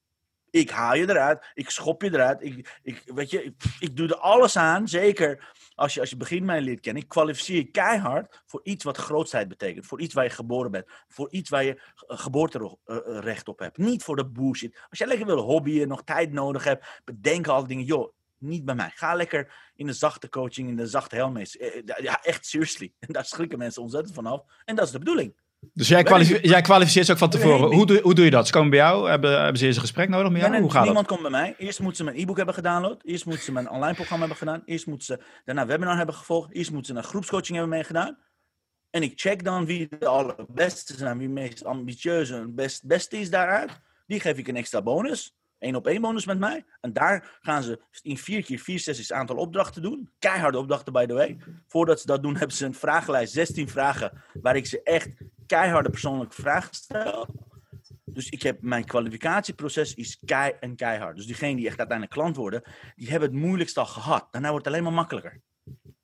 [0.52, 4.08] Ik haal je eruit, ik schop je eruit, ik, ik, weet je, ik, ik doe
[4.08, 7.04] er alles aan, zeker als je, als je begint mij leert kennen.
[7.04, 10.86] Ik kwalificeer je keihard voor iets wat grootsheid betekent, voor iets waar je geboren bent,
[11.08, 13.78] voor iets waar je eh, geboorterecht op hebt.
[13.78, 14.80] Niet voor de bullshit.
[14.90, 18.66] Als jij lekker wil hobbyen, nog tijd nodig hebt, bedenk al die dingen, joh, niet
[18.66, 18.92] bij mij.
[18.96, 21.58] Ga lekker in de zachte coaching, in de zachte helmes.
[21.58, 22.94] Eh, eh, Ja, echt, seriously.
[23.00, 24.42] Daar schrikken mensen ontzettend van af.
[24.66, 25.36] En dat is de bedoeling.
[25.74, 27.74] Dus jij, Ben ik- kwalifi- jij kwalificeert ze ook van tevoren.
[27.76, 28.46] Hoe doe, hoe doe je dat?
[28.48, 30.52] Ze komen bij jou, hebben, hebben ze eerst een gesprek nodig met jou?
[30.54, 31.18] Nee, Hoe gaat niemand dat?
[31.18, 31.56] komt bij mij.
[31.58, 33.02] Eerst moeten ze mijn e-book hebben gedownload.
[33.04, 34.62] Eerst moeten ze mijn online programma hebben gedaan.
[34.66, 36.52] Eerst moeten ze daarna webinar hebben gevolgd.
[36.54, 38.18] Eerst moeten ze een groepscoaching hebben meegedaan.
[38.90, 43.18] En ik check dan wie de allerbeste zijn, wie het meest ambitieuze en best, beste
[43.20, 43.80] is daaruit.
[44.08, 45.34] Die geef ik een extra bonus.
[45.60, 46.66] Eén op één bonus met mij.
[46.82, 50.10] En daar gaan ze in vier keer vier sessies aantal opdrachten doen.
[50.20, 51.38] Keiharde opdrachten, by the way.
[51.68, 55.10] Voordat ze dat doen, hebben ze een vragenlijst, 16 vragen, waar ik ze echt
[55.50, 57.28] keiharde persoonlijke vragen stel.
[58.06, 61.16] Dus ik heb mijn kwalificatieproces is kei en keihard.
[61.16, 62.62] Dus diegenen die echt uiteindelijk klant worden,
[62.96, 64.28] die hebben het moeilijkst al gehad.
[64.32, 65.42] Daarna wordt het alleen maar makkelijker.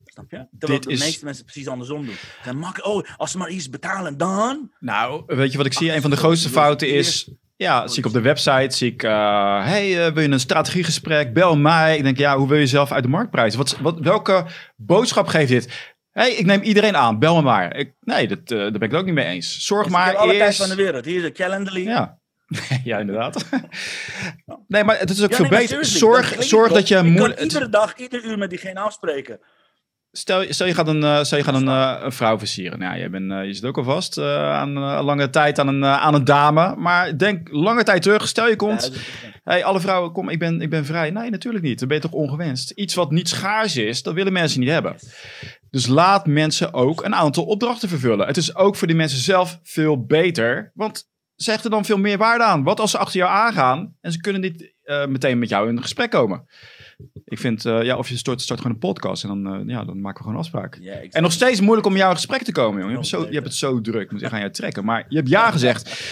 [0.06, 0.48] Snap je?
[0.60, 2.16] Terwijl Dit de is- meeste mensen precies andersom doen.
[2.44, 4.72] Dan mak oh, als ze maar iets betalen, dan.
[4.80, 5.90] Nou, weet je wat ik zie?
[5.90, 7.32] Ach, Een van de zo, grootste fouten is...
[7.58, 9.04] Ja, zie ik op de website, zie ik...
[9.04, 11.34] eh, hey, eh, wil je een strategiegesprek?
[11.34, 11.98] Bel mij.
[11.98, 13.60] Ik denk, ja, hoe wil je zelf uit de markt prijzen?
[13.60, 15.94] Wat, wat, welke boodschap geeft dit?
[16.20, 17.20] Hey, ik neem iedereen aan.
[17.20, 17.76] Bel me maar.
[17.76, 19.66] Ik, nee, dat, eh, daar ben ik het ook niet mee eens.
[19.66, 20.60] Zorg Dus maar heb alle tijd eerst...
[20.60, 21.06] van de wereld.
[21.06, 21.84] Hier is een Calendly.
[21.84, 22.20] Ja.
[22.84, 23.46] ja, inderdaad.
[24.68, 25.86] nee, maar het is ook Ja, veel nee, beter.
[25.86, 29.40] Zorg, dat zorg dat je Ik kan iedere dag, ieder uur met diegene afspreken.
[30.18, 32.80] Stel, stel je gaat een, eh, stel je gaat een, eh, een vrouw versieren.
[32.80, 35.86] Nou, ja, je, bent, je zit ook al vast eh, aan lange tijd aan een,
[35.86, 36.76] aan een dame.
[36.76, 38.28] Maar denk lange tijd terug.
[38.28, 38.92] Stel je komt.
[38.94, 39.00] Ja,
[39.44, 41.10] hey, alle vrouwen, kom, ik ben, ik ben vrij.
[41.10, 41.80] Nee, natuurlijk niet.
[41.80, 42.72] Dan ben je toch ongewenst.
[42.72, 44.96] Iets wat niet schaars is, dat willen mensen niet hebben.
[45.76, 48.28] Dus laat mensen ook een aantal opdrachten vervullen.
[48.28, 50.72] Het is ook voor die mensen zelf veel beter.
[50.74, 52.64] Want ze hechten dan veel meer waarde aan.
[52.64, 55.82] Wat als ze achter jou aangaan en ze kunnen niet eh, meteen met jou in
[55.82, 56.46] gesprek komen?
[57.26, 59.84] Ik vind, eh, ja, of je start, start gewoon een podcast en dan, eh, ja,
[59.84, 60.76] dan maken we gewoon een afspraak.
[60.76, 62.90] Ik En nog steeds moeilijk om jou in gesprek te komen, jongen.
[62.90, 64.02] Je hebt, zo, je hebt het zo druk.
[64.02, 64.86] Ik moet echt aan jou trekken.
[64.86, 66.04] Maar je hebt ja gezegd.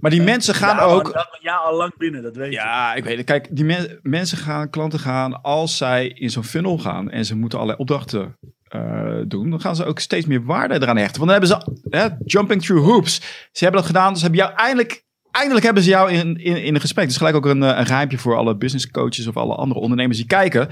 [0.00, 1.12] Maar die mensen gaan ja, ook...
[1.12, 2.52] dat- Ja, al lang binnen, dat weet je.
[2.52, 3.26] Ja, ik weet het.
[3.26, 7.36] Kijk, die men- mensen gaan, klanten gaan, als zij in zo'n funnel gaan en ze
[7.36, 8.36] moeten allerlei opdrachten
[8.76, 11.26] eh, doen, dan gaan ze ook steeds meer waarde eraan hechten.
[11.26, 13.16] Want dan hebben ze, hè, jumping through hoops.
[13.52, 16.74] Ze hebben dat gedaan, dus hebben jou eindelijk, eindelijk hebben ze jou in, in, in
[16.74, 17.02] een gesprek.
[17.04, 19.80] Het is gelijk ook een, eh, een geheimje voor alle business coaches of alle andere
[19.80, 20.68] ondernemers die kijken.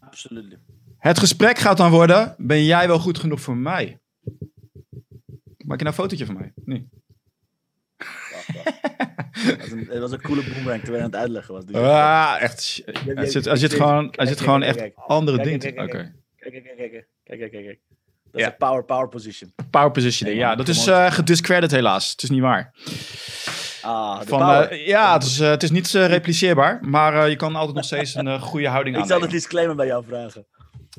[0.00, 0.58] Absoluut.
[0.98, 3.98] Het gesprek gaat dan worden, ben jij wel goed genoeg voor mij?
[5.64, 6.52] Maak je nou een fotootje van mij?
[6.64, 6.88] Nee.
[9.46, 11.64] Dat was een, het was een coole boomerang terwijl je aan het uitleggen was.
[11.66, 12.82] Dus Ah, echt.
[13.16, 15.82] Er zit, er zit gewoon, er zit gewoon echt andere dingen.
[15.82, 16.14] Oké.
[16.64, 16.78] Kijk,
[17.24, 17.78] kijk, kijk, kijk.
[18.30, 19.52] Dat is een power, power position.
[19.70, 20.54] Power positioning, Nee, ja.
[20.54, 20.94] Dat is on.
[20.94, 22.10] eh gediscredit helaas.
[22.10, 22.74] Het is niet waar.
[23.82, 27.76] Ah, Van, eh, ja, het is, eh, het is niet repliceerbaar, maar je kan altijd
[27.76, 30.46] nog steeds een goede houding ik zal het disclaimer bij jou vragen.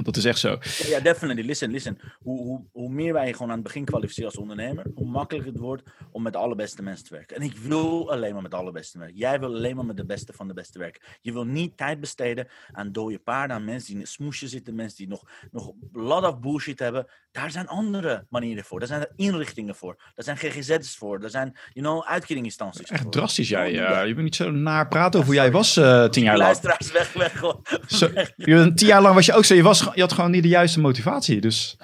[0.03, 0.57] Dat is echt zo.
[0.87, 1.45] Ja, definitely.
[1.45, 1.99] Listen, listen.
[2.19, 5.61] Hoe, hoe, hoe meer wij gewoon aan het begin kwalificeren als ondernemer, hoe makkelijker het
[5.61, 7.35] wordt om met de allerbeste mensen te werken.
[7.35, 9.17] En ik wil alleen maar met de allerbeste werken.
[9.17, 11.01] Jij wil alleen maar met de beste van de beste werken.
[11.21, 14.75] Je wil niet tijd besteden aan dode paarden, aan mensen die in een smoesje zitten,
[14.75, 17.07] mensen die nog, nog lot of bullshit hebben.
[17.31, 18.79] Daar zijn andere manieren voor.
[18.79, 19.95] Daar zijn er inrichtingen voor.
[20.15, 21.19] Daar zijn GGZ's voor.
[21.19, 23.11] Daar zijn, you know, uitkeringsinstanties Echt voor.
[23.11, 23.73] drastisch, jij.
[23.73, 24.07] Dat.
[24.07, 26.49] je bent niet zo naar praten over hoe jij was eh, tien jaar lang.
[26.49, 27.39] Luisteraars, weg, weg.
[27.39, 27.65] gewoon.
[27.87, 29.53] Zo, je tien jaar lang was je ook zo.
[29.53, 31.41] Je, was, je had gewoon niet de juiste motivatie.
[31.41, 31.77] Dus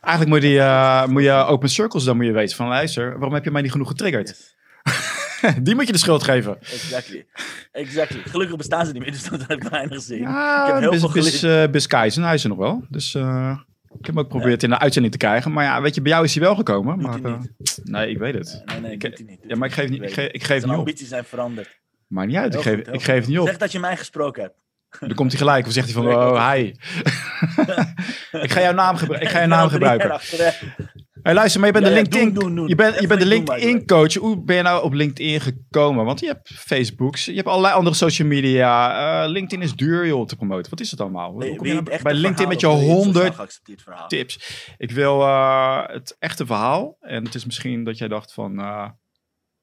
[0.00, 2.56] eigenlijk moet je, die, eh, moet je open circles dan moet je weten.
[2.56, 4.28] Van luister, waarom heb je mij niet genoeg getriggerd?
[4.28, 4.56] Yes.
[5.62, 6.58] Die moet je de schuld geven.
[6.60, 7.26] Exactly.
[7.72, 8.20] exactly.
[8.24, 10.20] Gelukkig bestaan ze niet meer, dus dat heb ik weinig gezien.
[10.20, 10.26] ik
[10.66, 11.86] heb heel bis, veel bis, geleerd.
[12.16, 12.84] eh, hij is er nog wel.
[12.88, 13.56] Dus eh,
[13.98, 15.52] ik heb hem ook geprobeerd in de uitzending te krijgen.
[15.52, 17.00] Maar ja, weet je, bij jou is hij wel gekomen.
[17.00, 17.20] Maar,
[17.84, 18.62] nee, ik weet het.
[18.64, 19.38] Nee, nee, Ik- doet hij niet.
[19.46, 20.34] Ja, maar ik geef, niet, ik geef, het.
[20.34, 20.78] ik geef Zijn niet op.
[20.78, 21.80] ambities zijn veranderd.
[22.06, 23.46] Maar niet uit, ik geef, goed, ik geef niet op.
[23.46, 24.54] Zeg dat je mij gesproken hebt.
[25.00, 25.66] Dan komt hij gelijk.
[25.66, 26.60] Of zegt hij van, oh, hi.
[28.44, 30.20] ik ga jouw naam, gebru- ik ga jouw naam gebruiken.
[31.22, 32.68] Hey, luister, maar je bent Ja, de LinkedIn, doen, doen, doen.
[32.68, 33.26] Je bent, je bent de.
[33.26, 34.14] LinkedIn coach.
[34.14, 36.04] Hoe ben je nou op LinkedIn gekomen?
[36.04, 39.22] Want je hebt Facebooks, je hebt allerlei andere social media.
[39.24, 40.70] Eh, LinkedIn is duur joh te promoten.
[40.70, 41.30] Wat is het allemaal?
[41.30, 43.44] Hoe Nee, kom je nou bij LinkedIn met je verhaal of wil het 100 sociaal
[43.44, 44.06] geaccepteerd verhaal?
[44.08, 44.64] tips?
[44.76, 46.96] Ik wil eh, het echte verhaal.
[47.00, 48.58] En het is misschien dat jij dacht van...
[48.58, 48.88] eh,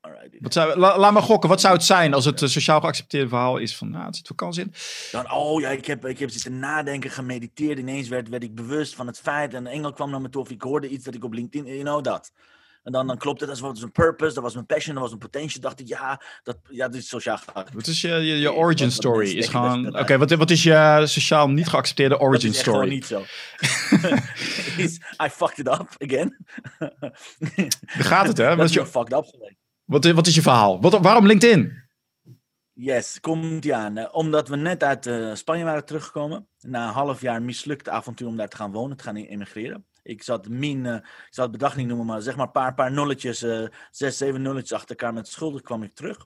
[0.06, 2.80] Alright, wat zou, la- laat me gokken, wat zou het zijn als het eh, sociaal
[2.80, 3.90] geaccepteerde verhaal is van...
[3.90, 4.74] Nou, het zit vakantie in.
[5.12, 7.80] Dan, oh ja, ik heb, ik heb zitten nadenken, gemediteerd.
[7.80, 9.54] Ineens werd, werd ik bewust van het feit.
[9.54, 11.68] En een engel kwam naar me toe of ik hoorde iets dat ik op LinkedIn,
[11.72, 12.32] you know dat.
[12.84, 15.12] En dan, dan klopt het, dat was een purpose, dat was mijn passion, dat was
[15.12, 15.62] een potential.
[15.62, 17.74] dacht ik, ja, dat, ja, dit is sociaal geaccepteerd.
[17.74, 19.28] Wat is je, je, origin wat story?
[19.28, 20.00] Is dat gewoon...
[20.00, 22.94] Oké, dat wat, wat is je sociaal niet geaccepteerde Dat origin is echt gewoon story?
[22.94, 23.24] niet zo.
[24.84, 26.46] Is, I fucked it up again.
[26.78, 28.50] Daar gaat het, hè?
[28.56, 29.65] dat is is, je, fucked up geweest.
[29.86, 30.82] Wat, wat is je verhaal?
[30.82, 31.84] Wat, waarom LinkedIn?
[32.74, 34.14] Yes, komt die aan.
[34.14, 36.48] Omdat we net uit eh, Spanje waren teruggekomen.
[36.60, 39.86] Na een half jaar mislukt avontuur om daar te gaan wonen, te gaan emigreren.
[40.04, 42.74] Ik zat min, eh, ik zal het bedrag niet noemen, maar zeg maar een paar,
[42.74, 46.26] paar nulletjes, eh, zes, zeven nulletjes achter elkaar met schulden kwam ik terug.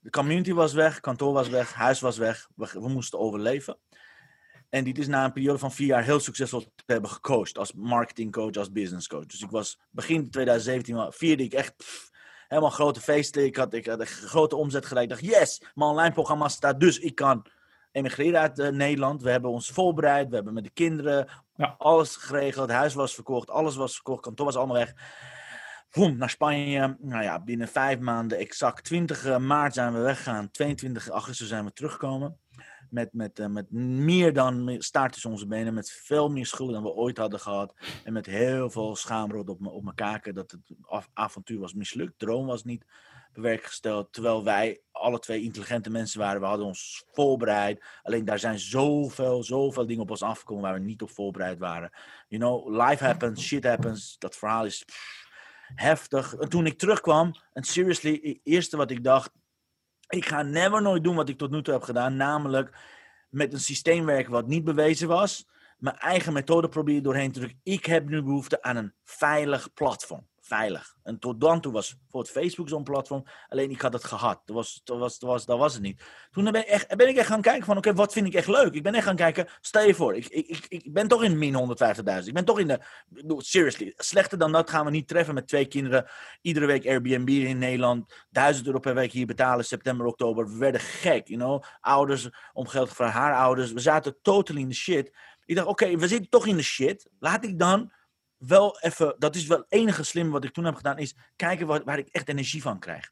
[0.00, 2.48] De community was weg, kantoor was weg, huis was weg.
[2.54, 3.78] We, we moesten overleven.
[4.68, 7.58] En dit is na een periode van vier jaar heel succesvol te hebben gecoacht.
[7.58, 9.26] Als marketingcoach, als business coach.
[9.26, 11.74] Dus ik was begin 2017, wa- vierde ik echt
[12.48, 13.44] helemaal grote feesten.
[13.44, 15.02] Ik had, ik had een grote omzet gedaan.
[15.02, 16.80] Ik dacht, yes, mijn online programma staat.
[16.80, 17.46] Dus ik kan
[17.92, 19.22] emigreren uit eh, Nederland.
[19.22, 20.28] We hebben ons voorbereid.
[20.28, 21.74] We hebben met de kinderen Ja.
[21.78, 22.68] alles geregeld.
[22.68, 24.22] Het huis was verkocht, alles was verkocht.
[24.22, 24.94] Kantoor was allemaal weg.
[25.90, 26.96] Boom, naar Spanje.
[27.00, 30.50] Nou ja, binnen vijf maanden, exact 20 maart zijn we weggegaan.
[30.50, 32.38] 22 augustus zijn we teruggekomen.
[32.90, 35.74] Met, met, eh, met meer dan staart onze benen.
[35.74, 37.74] Met veel meer schulden dan we ooit hadden gehad.
[38.04, 40.34] En met heel veel schaamrood op, op mijn kaken.
[40.34, 42.18] Dat het avontuur was mislukt.
[42.18, 42.84] Droom was niet
[43.32, 44.12] bewerkgesteld.
[44.12, 46.40] Terwijl wij alle twee intelligente mensen waren.
[46.40, 47.84] We hadden ons voorbereid.
[48.02, 51.90] Alleen daar zijn zoveel, zoveel dingen op ons afgekomen waar we niet op voorbereid waren.
[52.28, 54.16] You know, life happens, shit happens.
[54.18, 54.84] Dat verhaal is
[55.74, 56.34] heftig.
[56.34, 59.30] En toen ik terugkwam, en seriously, het eerste wat ik dacht.
[60.08, 62.16] Ik ga never nooit doen wat ik tot nu toe heb gedaan.
[62.16, 62.76] Namelijk
[63.28, 65.48] met een systeem werken wat niet bewezen was.
[65.78, 67.60] Mijn eigen methode proberen doorheen te drukken.
[67.62, 70.26] Ik heb nu behoefte aan een veilig platform.
[70.48, 70.96] Veilig.
[71.02, 73.24] En tot dan toe was voor het Facebook zo'n platform.
[73.48, 74.40] Alleen ik had het gehad.
[74.44, 76.02] Dat was, dat was, dat was, dat was het niet.
[76.30, 78.46] Toen ben ik echt, ben ik echt gaan kijken van oké, wat vind ik echt
[78.48, 78.74] leuk?
[78.74, 79.48] Ik ben echt gaan kijken.
[79.60, 82.24] Stel je voor, ik, ik, ik, ben toch in min 150.000.
[82.24, 82.80] Ik ben toch in de.
[83.38, 86.06] Seriously, slechter dan dat gaan we niet treffen met twee kinderen.
[86.40, 88.26] Iedere week Airbnb in Nederland.
[88.30, 89.64] 1000 euro per week hier betalen.
[89.64, 90.48] September, oktober.
[90.48, 91.62] We werden gek, you know.
[91.80, 93.72] Ouders om geld gevraagd, haar ouders.
[93.72, 95.12] We zaten totaal in de shit.
[95.44, 97.08] Ik dacht, oké, we zitten toch in de shit.
[97.18, 97.92] Laat ik dan
[98.38, 101.66] wel even, dat is wel het enige slim wat ik toen heb gedaan, is kijken
[101.66, 103.10] waar, waar ik echt energie van krijg.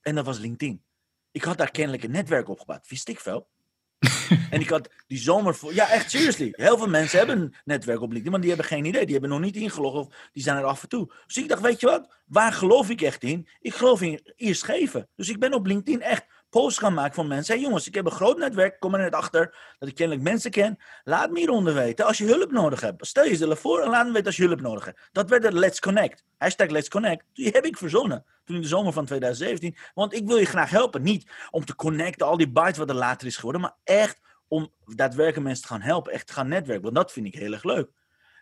[0.00, 0.84] En dat was LinkedIn.
[1.30, 2.88] Ik had daar kennelijk een netwerk opgebouwd.
[2.88, 3.48] Wist ik veel.
[4.50, 5.74] en ik had die zomer voor.
[5.74, 6.48] Ja, echt, seriously.
[6.52, 9.02] Heel veel mensen hebben een netwerk op LinkedIn, maar die hebben geen idee.
[9.04, 11.12] Die hebben nog niet ingelogd of die zijn er af en toe.
[11.26, 12.14] Dus ik dacht, weet je wat?
[12.26, 13.48] Waar geloof ik echt in?
[13.60, 15.08] Ik geloof in eerst geven.
[15.14, 17.54] Dus ik ben op LinkedIn echt posts gaan maken van mensen.
[17.54, 18.80] Hey jongens, ik heb een groot netwerk.
[18.80, 20.78] Kom er net achter dat ik kennelijk mensen ken.
[21.04, 23.06] Laat me hieronder weten als je hulp nodig hebt.
[23.06, 25.08] Stel jezelf voor en laat me weten als je hulp nodig hebt.
[25.12, 26.24] Dat werd het Let's Connect.
[26.38, 27.24] Hashtag Let's Connect.
[27.32, 28.24] Die heb ik verzonnen.
[28.44, 29.76] Toen in de zomer van 2017.
[29.94, 31.02] Want ik wil je graag helpen.
[31.02, 33.60] Niet om te connecten, al die bytes wat er later is geworden.
[33.60, 36.12] Maar echt om daadwerkelijk mensen te gaan helpen.
[36.12, 36.84] Echt te gaan netwerken.
[36.84, 37.90] Want dat vind ik heel erg leuk.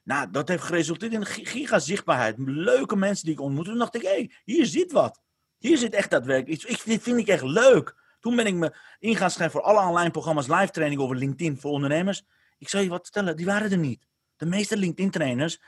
[0.04, 2.34] Nou, dat heeft geresulteerd in giga zichtbaarheid.
[2.38, 3.70] Leuke mensen die ik ontmoette.
[3.70, 5.20] Toen dacht ik, hé, hey, hier zit wat.
[5.58, 6.64] Hier zit echt daadwerkelijk iets.
[6.64, 7.98] Ik, dit vind ik echt leuk.
[8.20, 11.58] Toen ben ik me in gaan schrijven voor alle online programma's, live training over LinkedIn
[11.58, 12.22] voor ondernemers.
[12.58, 14.06] Ik zal je wat vertellen, die waren er niet.
[14.36, 15.60] De meeste LinkedIn trainers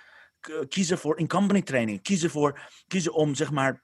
[0.69, 2.03] kiezen voor in-company training.
[2.03, 3.83] Kiezen, voor, kiezen om, zeg maar,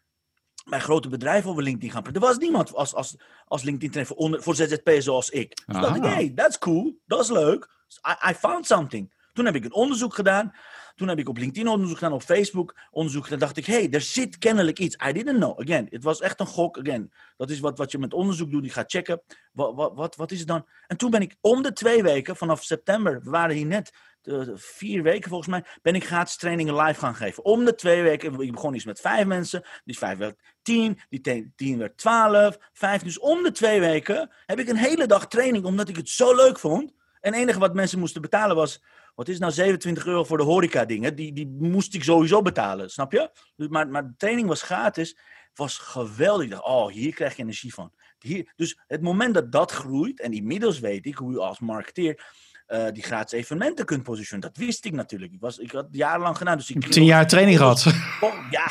[0.64, 2.20] bij grote bedrijven over LinkedIn gaan praten.
[2.20, 5.62] Er was niemand als, als, als LinkedIn trainer voor, onder, voor ZZP zoals ik.
[5.66, 7.68] Dus dacht ik, hey, that's cool, dat is leuk.
[8.08, 9.14] I, I found something.
[9.32, 10.54] Toen heb ik een onderzoek gedaan.
[10.98, 13.38] Toen heb ik op LinkedIn onderzoek gedaan, op Facebook onderzoek gedaan.
[13.38, 14.96] dacht ik, hey, er zit kennelijk iets.
[15.08, 15.60] I didn't know.
[15.60, 16.78] Again, het was echt een gok.
[16.78, 18.62] Again, dat is wat, wat je met onderzoek doet.
[18.62, 19.22] Die gaat checken.
[19.52, 20.66] Wat, wat, wat, is het dan?
[20.86, 24.52] En toen ben ik om de twee weken, vanaf september, we waren hier net de,
[24.54, 27.44] vier weken volgens mij, ben ik gratis trainingen live gaan geven.
[27.44, 31.52] Om de twee weken, ik begon eens met vijf mensen, die vijf werd tien, die
[31.56, 33.02] tien werd twaalf, vijf.
[33.02, 36.34] Dus om de twee weken heb ik een hele dag training, omdat ik het zo
[36.34, 36.92] leuk vond.
[37.20, 38.82] En het enige wat mensen moesten betalen was
[39.18, 41.14] wat is nou 27 euro voor de horeca dingen?
[41.14, 43.30] Die, die moest ik sowieso betalen, snap je?
[43.56, 45.18] Dus, maar, maar de training was gratis.
[45.54, 46.64] Was geweldig.
[46.64, 47.92] Oh, hier krijg je energie van.
[48.18, 52.24] Hier, dus het moment dat dat groeit, en inmiddels weet ik hoe je als marketeer
[52.68, 54.52] uh, die gratis evenementen kunt positioneren.
[54.52, 55.32] Dat wist ik natuurlijk.
[55.32, 56.56] Ik, was, ik had jarenlang gedaan.
[56.56, 57.86] Dus ik Tien jaar training gehad.
[58.50, 58.66] ja,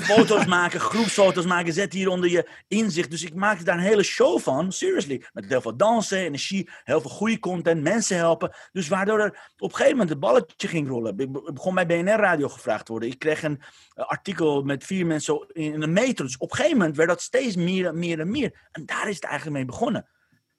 [0.00, 3.10] foto's maken, groepsfoto's maken, zet hier onder je inzicht.
[3.10, 5.24] Dus ik maakte daar een hele show van, seriously.
[5.32, 8.54] Met heel veel dansen, energie, heel veel goede content, mensen helpen.
[8.72, 11.18] Dus waardoor er op een gegeven moment het balletje ging rollen.
[11.18, 13.10] Ik begon bij BNR Radio gevraagd te worden.
[13.10, 13.60] Ik kreeg een
[13.96, 16.24] uh, artikel met vier mensen in een meter.
[16.24, 18.68] Dus op een gegeven moment werd dat steeds meer en meer en meer.
[18.72, 20.06] En daar is het eigenlijk mee begonnen.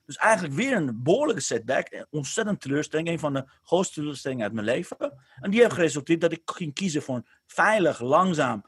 [0.05, 2.05] Dus eigenlijk weer een behoorlijke setback.
[2.09, 3.07] Ontzettend teleurstelling.
[3.07, 4.97] Een van de grootste teleurstellingen uit mijn leven.
[5.39, 8.63] En die heeft geresulteerd dat ik ging kiezen voor een veilig, langzaam,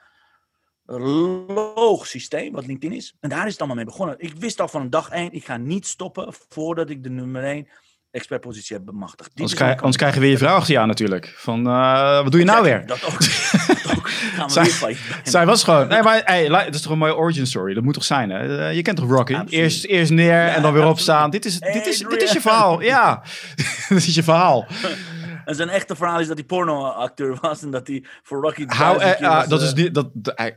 [0.86, 3.16] loog systeem, wat LinkedIn is.
[3.20, 4.16] En daar is het allemaal mee begonnen.
[4.20, 7.68] Ik wist al van dag één, ik ga niet stoppen voordat ik de nummer één
[8.16, 9.30] expertpositie heb bemachtigd.
[9.36, 11.34] Anders, krijg, anders krijgen we je vrouw achter je natuurlijk.
[11.38, 12.86] Van, uh, wat doe je nou weer?
[12.86, 13.20] Dat ook.
[13.20, 14.10] dat ook.
[14.36, 15.88] Gaan we zij, weer zij was gewoon...
[15.88, 17.74] Nee, maar hey, dat is toch een mooie origin story?
[17.74, 18.70] Dat moet toch zijn, hè?
[18.70, 19.36] Uh, je kent toch Rocky?
[19.50, 21.30] Eerst, eerst neer ja, en dan weer opstaan.
[21.30, 22.82] Dit is, dit, is, dit is je verhaal.
[22.82, 23.22] Ja,
[23.90, 24.68] dit is je verhaal.
[25.50, 28.66] En zijn echte verhaal is dat hij pornoacteur was en dat hij voor Rocky.
[28.66, 29.94] Hou, uh, uh, dat is niet.
[29.94, 30.10] Dat,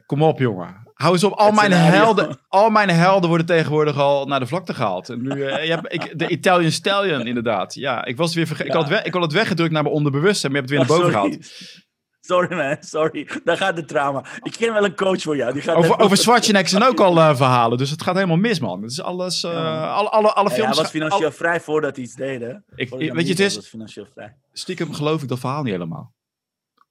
[0.07, 0.87] kom op, jongen.
[0.95, 1.33] Hou eens op.
[1.33, 5.09] Al mijn, helden, al mijn helden worden tegenwoordig al naar de vlakte gehaald.
[5.09, 7.75] En nu, uh, je hebt, ik, de Italian Stallion, inderdaad.
[7.75, 8.49] Ja, ik was weer.
[8.59, 8.65] Ja.
[8.65, 10.99] Ik, had het ik had het weggedrukt naar mijn onderbewustzijn, maar je hebt het weer
[10.99, 11.87] naar boven gehaald.
[12.29, 13.29] Sorry man, sorry.
[13.45, 14.25] Daar gaat de trauma.
[14.43, 15.53] Ik ken wel een coach voor jou.
[15.53, 18.61] Die gaat over over Schwarzenegger zijn ook al uh, verhalen, dus het gaat helemaal mis,
[18.61, 18.83] man.
[18.83, 19.87] Het is alles, uh, ja.
[19.87, 20.63] alle, alle, alle films...
[20.63, 21.33] Ja, hij was financieel al...
[21.33, 22.53] vrij voordat hij iets deed, hè?
[22.75, 23.59] Ik, weet je, het is...
[23.59, 24.37] financieel vrij.
[24.53, 26.15] Stiekem geloof ik dat verhaal niet helemaal.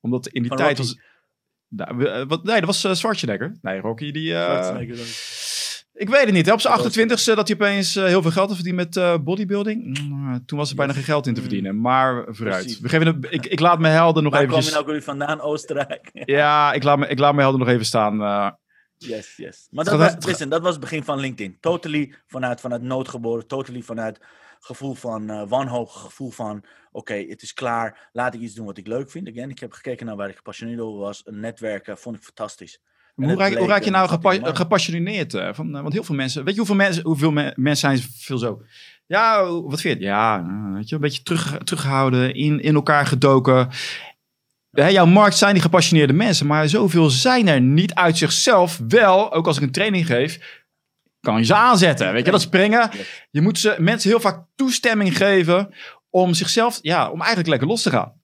[0.01, 0.91] Omdat in die Van tijd Rocky.
[0.91, 1.01] was...
[1.67, 3.57] Nou, wat, nee, dat was uh, Schwarzenegger.
[3.61, 4.31] Nee, Rocky die...
[4.31, 4.97] Schwarzenegger
[5.97, 6.45] ik weet het niet.
[6.45, 6.53] Hè?
[6.53, 9.99] Op zijn 28ste dat hij opeens uh, heel veel geld heeft verdiend met uh, bodybuilding.
[9.99, 11.81] Mm, toen was er bijna geen geld in te verdienen.
[11.81, 12.79] Maar vooruit.
[12.79, 14.49] We geven ik, ik laat mijn helden nog even.
[14.49, 15.41] Waar kwam je nou weer vandaan?
[15.41, 16.09] Oostenrijk?
[16.39, 18.21] ja, ik laat, me, ik laat mijn helden nog even staan.
[18.21, 18.51] Uh,
[18.97, 19.67] yes, yes.
[19.71, 21.57] Maar dat was, listen, dat was het begin van LinkedIn.
[21.59, 23.47] Totally vanuit, vanuit noodgeboren.
[23.47, 24.19] Totally vanuit
[24.59, 25.89] gevoel van wanhoop.
[25.89, 28.09] Gevoel van, oké, okay, het is klaar.
[28.11, 29.29] Laat ik iets doen wat ik leuk vind.
[29.29, 31.21] Again, ik heb gekeken naar waar ik gepassioneerd over was.
[31.25, 32.79] Netwerken vond ik fantastisch.
[33.25, 35.75] Hoe raak, hoe raak, je nou gepa gepassioneerd uh, van?
[35.75, 38.61] Uh, want heel veel mensen, weet je hoeveel mensen, hoeveel me mensen zijn veel zo?
[39.05, 40.05] Ja, wat vind je?
[40.05, 43.69] Ja, nou, weet je, een beetje terug, teruggehouden, in, in elkaar gedoken.
[44.71, 48.81] Hè, jouw markt zijn die gepassioneerde mensen, maar zoveel zijn er niet uit zichzelf.
[48.87, 50.63] Wel, ook als ik een training geef,
[51.19, 52.13] kan je ze aanzetten.
[52.13, 52.89] Weet je, dat springen.
[53.29, 55.73] Je moet ze, mensen heel vaak toestemming geven
[56.09, 58.16] om zichzelf, ja, om eigenlijk lekker los te gaan.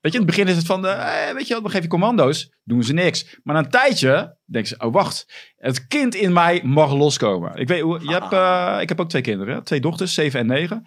[0.00, 1.88] Weet je, in het begin is het van, eh, weet je wat, we geven je
[1.88, 3.38] commando's, doen ze niks.
[3.42, 7.56] Maar na een tijdje denken ze, oh wacht, het kind in mij mag loskomen.
[7.56, 10.86] Ik weet, je hebt, uh, ik heb ook twee kinderen, twee dochters, zeven en negen.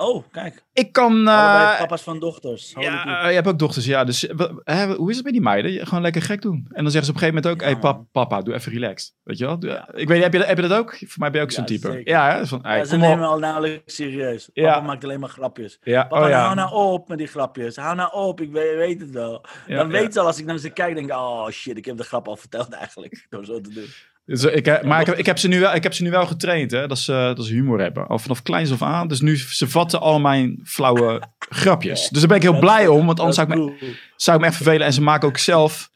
[0.00, 0.62] Oh, kijk.
[0.72, 1.28] Ik kan...
[1.28, 2.72] Eh, papa's van dochters.
[2.74, 4.04] Holy ja, eh, je hebt ook dochters, ja.
[4.04, 5.86] Dus eh, hoe is het met die meiden?
[5.86, 6.66] Gewoon lekker gek doen.
[6.70, 7.60] En dan zeggen ze op een gegeven moment ook...
[7.60, 9.14] Ja, hey, pap, papa, doe even relaxed.
[9.22, 9.58] Weet je wel?
[9.58, 9.88] Doe- Ja.
[9.94, 10.90] Ik weet niet, heb je, heb je dat ook?
[10.98, 11.86] Voor mij ben je ook zo'n type.
[11.90, 12.08] zeker.
[12.12, 12.46] Ja, hè?
[12.46, 14.50] Van, hey, Ja, ze nemen al nauwelijks serieus.
[14.52, 14.72] Ja.
[14.72, 15.78] Papa maakt alleen maar grapjes.
[15.82, 17.76] Ja, Papa, oh, hou nou op met die grapjes.
[17.76, 19.44] Hou nou op, ik weet, weet het wel.
[19.66, 21.96] Dan weet ze al, als ik naar ze kijk, denk ik, oh shit, ik heb
[21.96, 23.26] de grap al verteld eigenlijk.
[23.30, 23.86] Door zo te doen.
[24.28, 26.02] Dus, eh, ik, eh, maar ik heb, ik, heb ze nu wel, ik heb ze
[26.02, 28.06] nu wel getraind, hè, dat, ze, dat ze humor hebben.
[28.06, 29.08] Al vanaf kleins af aan.
[29.08, 32.08] Dus nu, ze vatten al mijn flauwe grapjes.
[32.08, 34.48] Dus daar ben ik heel blij om, want anders zou ik, me, zou ik me
[34.48, 34.86] echt vervelen.
[34.86, 35.90] En ze maken ook zelf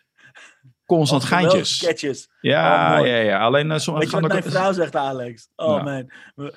[0.87, 1.77] constant Oh, geintjes.
[1.77, 2.29] sketches.
[2.41, 3.41] Ja, Oh, ja, ja.
[3.41, 5.49] Alleen uh, sommige Weet je wat mijn vrouw zegt, Alex?
[5.57, 5.83] Oh Ja.
[5.83, 6.13] man,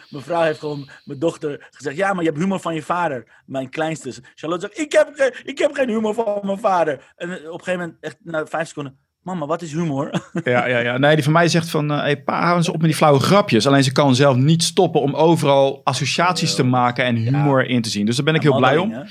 [0.09, 3.41] mijn vrouw heeft gewoon mijn dochter gezegd, ja, maar je hebt humor van je vader.
[3.45, 4.13] Mijn kleinste.
[4.35, 7.13] Charlotte zegt, ik heb, geen, ik heb geen humor van mijn vader.
[7.15, 10.09] En eh, op een gegeven moment, echt na vijf seconden, mama, wat is humor?
[10.43, 10.97] Ja, ja, ja.
[10.97, 11.91] Nee, die van mij zegt van...
[11.91, 13.67] eh hey, pa, hou eens op met die flauwe grapjes.
[13.67, 17.89] Alleen ze kan zelf niet stoppen om overal associaties te maken en humor in te
[17.89, 18.05] zien.
[18.05, 18.91] Dus daar ben ik heel blij om.
[18.91, 19.01] Hè?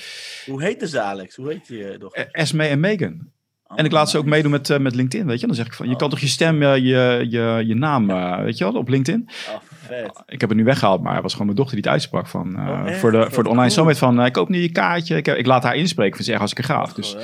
[0.46, 1.36] Hoe heette ze, Alex?
[1.36, 2.28] Hoe heet je dochter?
[2.32, 3.32] Eh, Esme en Megan.
[3.76, 5.46] En ik laat ze ook meedoen met, eh, met LinkedIn, weet je.
[5.46, 5.98] Dan zeg ik van, je Oh.
[5.98, 9.28] kan toch je stem, eh, je, je, je naam, eh, weet je wel, op LinkedIn.
[9.48, 9.54] Oh,
[9.86, 10.22] vet.
[10.26, 12.56] Ik heb het nu weggehaald, maar het was gewoon mijn dochter die het uitsprak van,
[12.58, 13.70] Oh, voor, de, voor de online cool.
[13.70, 15.16] summit van, ik koop nu je kaartje.
[15.16, 16.92] Ik, heb- ik laat haar inspreken, vind ze echt hartstikke gaaf.
[16.92, 17.16] Dus.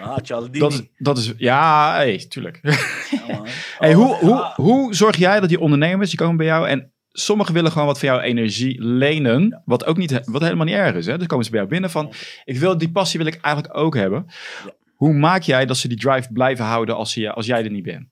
[0.00, 0.16] Ah,
[0.52, 2.58] dat is, dat is, ja, hey, tuurlijk.
[2.62, 2.72] Ja.
[3.78, 6.90] Hey, Oh, hoe, hoe, hoe zorg jij dat die ondernemers, die komen bij jou en
[7.12, 10.94] sommigen willen gewoon wat van jouw energie lenen, wat ook niet, wat helemaal niet erg
[10.94, 11.06] is.
[11.06, 11.18] Hè?
[11.18, 12.12] Dan komen ze bij jou binnen van,
[12.44, 14.26] ik wil die passie wil ik eigenlijk ook hebben.
[14.64, 14.72] Ja.
[14.96, 18.06] Hoe maak jij dat ze die drive blijven houden als, als jij er niet bent?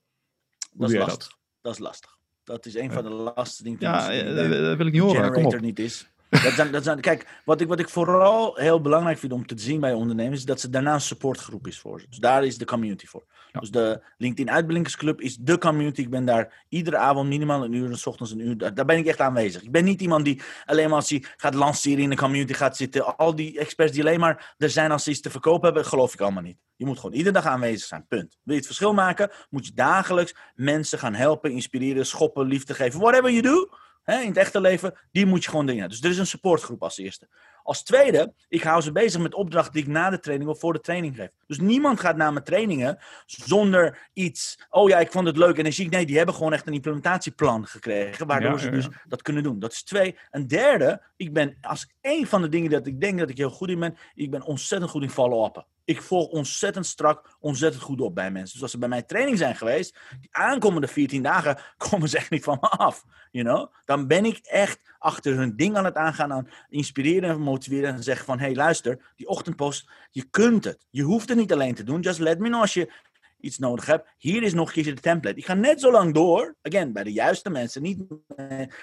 [0.69, 1.37] Hoe Dat is lastig.
[1.61, 1.73] Dat?
[1.73, 2.17] is lastig.
[2.43, 3.79] Dat is een van de lastigste dingen.
[3.79, 5.31] Ja, eh, die dat wil ik niet horen.
[5.31, 5.59] Kom op.
[5.59, 6.09] niet is.
[6.29, 9.55] Dat zijn, dat zijn, kijk, wat ik, wat ik vooral heel belangrijk vind om te
[9.57, 12.07] zien bij ondernemers, is dat ze daarna een supportgroep is voor ze.
[12.09, 13.25] Dus daar is de community voor.
[13.59, 16.01] Dus de LinkedIn Uitblinkersclub is de community.
[16.01, 18.57] Ik ben daar iedere avond minimaal een uur en 's ochtends een uur.
[18.57, 19.61] Daar, daar ben ik echt aanwezig.
[19.61, 22.77] Ik ben niet iemand die alleen maar als hij gaat lanceren in de community gaat
[22.77, 23.17] zitten.
[23.17, 26.13] Al die experts die alleen maar er zijn als ze iets te verkopen hebben, geloof
[26.13, 26.57] ik allemaal niet.
[26.75, 28.07] Je moet gewoon iedere dag aanwezig zijn.
[28.07, 28.37] Punt.
[28.43, 32.99] Wil je het verschil maken, moet je dagelijks mensen gaan helpen, inspireren, schoppen, liefde geven.
[32.99, 33.69] Whatever you do,
[34.05, 35.89] hè, in het echte leven, die moet je gewoon dingen.
[35.89, 37.27] Dus er is een supportgroep als eerste.
[37.63, 40.73] Als tweede, ik hou ze bezig met opdrachten die ik na de training of voor
[40.73, 41.29] de training geef.
[41.47, 44.67] Dus niemand gaat naar mijn trainingen zonder iets.
[44.69, 45.89] Oh ja, ik vond het leuk en energiek.
[45.89, 48.27] Nee, die hebben gewoon echt een implementatieplan gekregen.
[48.27, 49.59] Waardoor Ja, ze ja, dus dat kunnen doen.
[49.59, 50.17] Dat is twee.
[50.31, 53.49] Een derde, ik ben, als een van de dingen dat ik denk dat ik heel
[53.49, 55.65] goed in ben, ik ben ontzettend goed in follow-uppen.
[55.85, 58.53] Ik volg ontzettend strak, ontzettend goed op bij mensen.
[58.53, 62.29] Dus als ze bij mijn training zijn geweest, die aankomende 14 dagen komen ze echt
[62.29, 63.03] niet van me af.
[63.31, 63.73] You know?
[63.85, 68.03] Dan ben ik echt achter hun ding aan het aangaan, aan inspireren en motiveren en
[68.03, 70.85] zeggen van, hé hey, luister, die ochtendpost, je kunt het.
[70.89, 72.01] Je hoeft het niet alleen te doen.
[72.01, 72.91] Just let me know als je
[73.39, 74.07] iets nodig hebt.
[74.17, 75.37] Hier is nog een keer de template.
[75.37, 77.99] Ik ga net zo lang door, again, bij de juiste mensen, niet,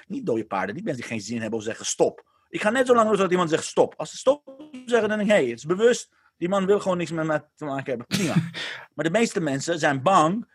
[0.06, 2.30] niet dode paarden, niet mensen die geen zin hebben of zeggen stop.
[2.48, 3.94] Ik ga net zo lang door zodat iemand zegt stop.
[3.96, 6.10] Als ze stop zeggen, dan denk ik, hé, hey, het is bewust.
[6.42, 8.06] Die man wil gewoon niks met mij te maken hebben.
[8.06, 8.34] Prima.
[8.94, 10.48] maar de meeste mensen zijn bang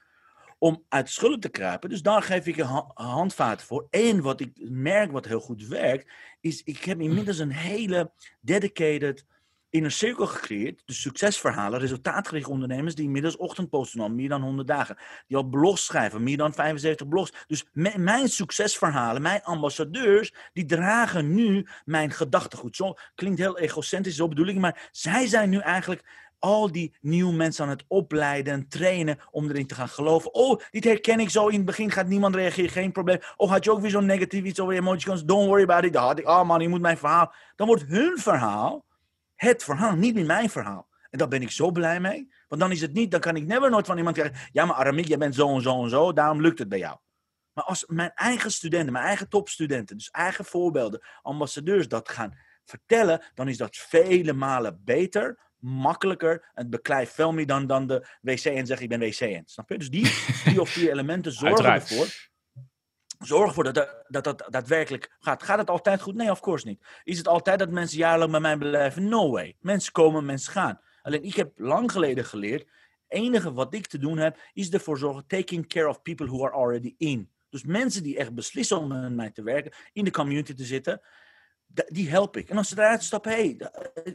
[0.58, 1.90] om uit de schulden te kruipen.
[1.90, 3.88] Dus daar geef ik een ha- handvaten voor.
[3.90, 9.26] En wat ik merk wat heel goed werkt, is ik heb inmiddels een hele dedicated
[9.70, 10.82] inner cirkel gecreëerd.
[10.86, 14.98] Dus succesverhalen, resultaatgerichte ondernemers die inmiddels ochtendposten al meer dan 100 dagen.
[15.28, 17.34] Die al blogs schrijven, meer dan 75 blogs.
[17.48, 22.76] Dus mijn succesverhalen, mijn ambassadeurs, die dragen nu mijn gedachtegoed.
[22.76, 27.34] Zo klinkt heel egocentrisch, zo bedoel ik, maar zij zijn nu eigenlijk al die nieuwe
[27.34, 30.34] mensen aan het opleiden en trainen om erin te gaan geloven.
[30.34, 31.48] Oh, dit herken ik zo.
[31.48, 33.20] In het begin gaat niemand reageren, geen probleem.
[33.36, 35.26] Oh, had je ook weer zo'n negatief iets over emoticons?
[35.26, 35.94] Don't worry about it.
[35.94, 37.34] Dan had ik, oh man, je moet mijn verhaal.
[37.56, 38.86] Dan wordt hun verhaal
[39.38, 40.88] het verhaal, niet meer mijn verhaal.
[41.10, 42.34] En daar ben ik zo blij mee.
[42.48, 44.50] Want dan is het niet, dan kan ik never nooit van iemand krijgen.
[44.52, 46.98] Ja, maar Aramik, jij bent zo en zo en zo, daarom lukt het bij jou.
[47.54, 53.24] Maar als mijn eigen studenten, mijn eigen topstudenten, dus eigen voorbeelden, ambassadeurs dat gaan vertellen,
[53.34, 56.50] dan is dat vele malen beter, makkelijker.
[56.54, 59.44] Het beklijft veel meer dan, dan de wc en zeggen ik ben wc en.
[59.46, 59.78] Snap je?
[59.78, 60.12] Dus die
[60.44, 62.08] drie of vier elementen zorgen ervoor.
[63.20, 65.44] Zorg ervoor dat dat, dat daadwerkelijk gaat.
[65.44, 66.16] Gaat het altijd goed?
[66.16, 66.86] Nee, of course niet.
[67.04, 69.10] Is het altijd dat mensen jarenlang bij mij blijven?
[69.10, 69.56] No way.
[69.60, 70.80] Mensen komen, mensen gaan.
[71.02, 72.68] Alleen ik heb lang geleden geleerd.
[73.08, 75.28] enige wat ik te doen heb, is ervoor zorgen.
[75.28, 77.30] Taking care of people who are already in.
[77.50, 81.02] Dus mensen die echt beslissen om met mij te werken, in de community te zitten,
[81.88, 82.50] die help ik.
[82.50, 83.58] En als ze eruit stappen, hey,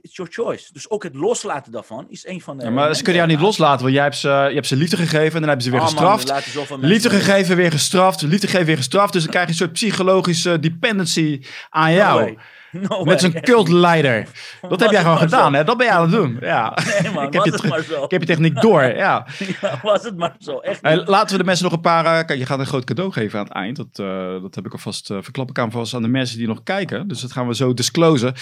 [0.02, 0.72] it's your choice.
[0.72, 2.64] Dus ook het loslaten daarvan is een van de.
[2.64, 4.96] Ja, maar ze kunnen jou niet loslaten, want jij hebt ze, je hebt ze liefde
[4.96, 6.28] gegeven en dan hebben ze weer Ah, man, gestraft.
[6.28, 8.22] mensen Liefde gegeven, weer gestraft.
[8.22, 9.12] Liefde gegeven, weer gestraft.
[9.12, 12.36] Dus dan krijg je een soort psychologische dependency aan jou.
[12.88, 14.28] No Met zo'n cultleider.
[14.68, 15.58] Dat heb jij gewoon gedaan, zo.
[15.58, 15.64] hè?
[15.64, 16.36] Dat ben je aan het doen.
[16.40, 16.76] Ja.
[17.02, 18.04] Nee, man, ik, heb was het maar zo.
[18.04, 19.26] ik heb je techniek door, ja.
[19.60, 20.58] Ja, was het maar zo.
[20.58, 21.08] Echt niet.
[21.08, 22.04] laten we de mensen nog een paar...
[22.04, 23.76] eh, kijk, je gaat een groot cadeau geven aan het eind.
[23.76, 25.10] Dat, eh, dat heb ik alvast...
[25.10, 25.70] eh verklap ik aan
[26.02, 27.08] de mensen die nog kijken.
[27.08, 28.34] Dus dat gaan we zo disclosen.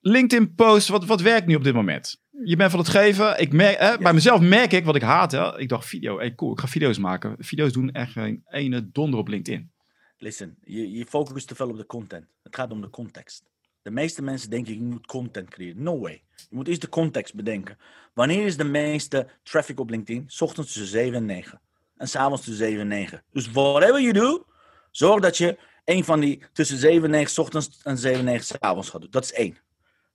[0.00, 2.20] LinkedIn post, wat, wat werkt nu op dit moment?
[2.44, 3.40] Je bent van het geven.
[3.40, 5.32] Ik merk, Bij mezelf merk ik wat ik haat.
[5.32, 5.58] Hè.
[5.58, 7.34] Ik dacht, video, hey, cool, ik ga video's maken.
[7.38, 9.70] Video's doen echt geen ene donder op LinkedIn.
[10.18, 12.26] Listen, je, je focust te veel op de content.
[12.42, 13.44] Het gaat om de context.
[13.82, 15.82] De meeste mensen denken, je moet content creëren.
[15.82, 16.22] No way.
[16.48, 17.78] Je moet eerst de context bedenken.
[18.14, 20.28] Wanneer is de meeste traffic op LinkedIn?
[20.38, 21.60] Ochtends tussen 7 en 9.
[21.96, 23.22] En s'avonds tussen 7 en 9.
[23.32, 24.44] Dus whatever you do,
[24.90, 28.24] zorg dat je een van die tussen 7 en 9 s ochtends en 7 en
[28.24, 29.10] 9 s avonds gaat doen.
[29.10, 29.58] Dat is één.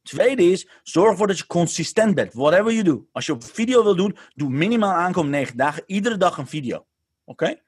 [0.04, 2.34] Tweede is, zorg ervoor dat je consistent bent.
[2.34, 3.08] Whatever you do.
[3.12, 5.84] Als je op video wil doen, doe minimaal aankomende 9 dagen.
[5.86, 6.86] Iedere dag een video.
[7.24, 7.62] Oké?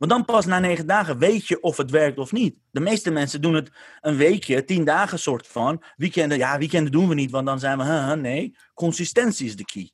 [0.00, 2.56] Want dan pas na 9 dagen weet je of het werkt of niet.
[2.70, 3.70] De meeste mensen doen het
[4.00, 5.82] een weekje, 10 dagen soort van.
[5.96, 8.56] Weekenden, ja, weekenden doen we niet, want dan zijn we, nee.
[8.74, 9.92] Consistentie is de key.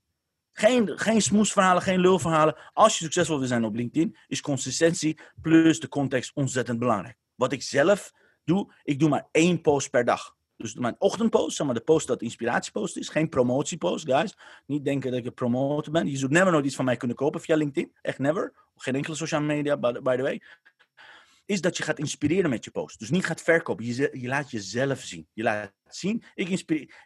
[0.53, 2.57] Geen, geen smoesverhalen, geen lulverhalen.
[2.73, 7.17] Als je succesvol wil zijn op LinkedIn, is consistentie plus de context ontzettend belangrijk.
[7.35, 8.13] Wat ik zelf
[8.45, 10.36] doe, ik doe maar één post per dag.
[10.57, 14.37] Dus mijn ochtendpost, zeg maar de post dat inspiratiepost is, geen promotiepost, guys.
[14.67, 16.11] Niet denken dat ik een promotor ben.
[16.11, 17.93] Je zult never nooit iets van mij kunnen kopen via LinkedIn.
[18.03, 18.53] Echt never.
[18.77, 20.43] Geen enkele social media, by the, way.
[21.45, 22.99] Is dat je gaat inspireren met je post.
[22.99, 23.85] Dus niet gaat verkopen.
[23.85, 25.29] Je, je laat jezelf zien.
[25.33, 26.23] Je laat zien.
[26.35, 26.49] Ik,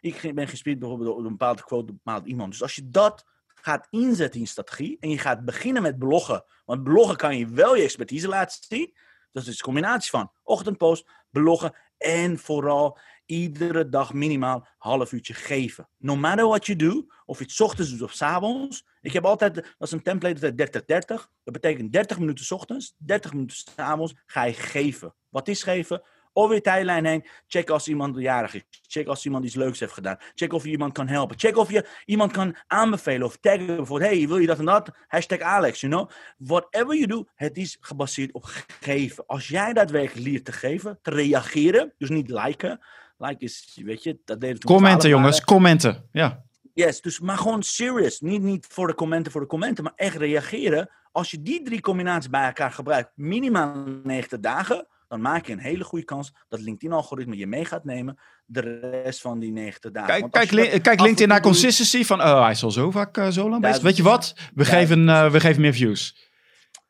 [0.01, 2.51] ik ben geïnspireerd bijvoorbeeld door een bepaalde quote, een bepaald iemand.
[2.51, 6.43] Dus als je dat gaat inzetten in strategie en je gaat beginnen met bloggen.
[6.65, 8.93] Want bloggen kan je wel je expertise laten zien.
[9.31, 15.89] Dat is een combinatie van ochtendpost, bloggen en vooral iedere dag minimaal half uurtje geven.
[15.97, 18.85] No matter what you do, of je het ochtends of s avonds.
[19.01, 21.05] Ik heb altijd, dat is een template, 30-30.
[21.43, 25.13] Dat betekent 30 minuten ochtends, 30 minuten s avonds ga je geven.
[25.29, 26.01] Wat is geven?
[26.33, 27.25] Over je tijdlijn heen.
[27.47, 28.63] Check als iemand jarig is.
[28.81, 30.17] Check als iemand iets leuks heeft gedaan.
[30.35, 31.39] Check of je iemand kan helpen.
[31.39, 33.65] Check of je iemand kan aanbevelen of taggen.
[33.65, 34.89] Bijvoorbeeld, hey, wil je dat en dat?
[35.07, 36.09] Hashtag Alex, you know.
[36.37, 38.45] Whatever you do, het is gebaseerd op
[38.81, 39.25] geven.
[39.25, 42.79] Als jij daadwerkelijk leert te geven, te reageren, dus niet liken.
[43.21, 45.45] Like is, weet je, dat toen Commenten, 12 jongens, waren.
[45.45, 46.07] commenten.
[46.11, 46.43] Ja.
[46.73, 48.19] Yes, dus maar gewoon serious.
[48.19, 50.89] Niet, niet voor de commenten voor de commenten, maar echt reageren.
[51.11, 55.59] Als je die drie combinaties bij elkaar gebruikt, minimaal 90 dagen, dan maak je een
[55.59, 60.29] hele goede kans dat LinkedIn-algoritme je mee gaat nemen de rest van die 90 dagen.
[60.29, 63.49] Kijk, kijk, kijk LinkedIn naar consistency van, oh, hij is al zo vaak eh, zo
[63.49, 63.81] lang bezig.
[63.81, 64.35] Duizend Weet je wat?
[64.53, 66.29] We geven, eh, we geven meer views.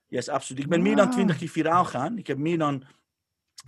[0.08, 0.64] Yes, absoluut.
[0.64, 1.14] Ik ben meer dan Ah.
[1.14, 2.18] 20 keer viraal gegaan.
[2.18, 2.84] Ik heb meer dan,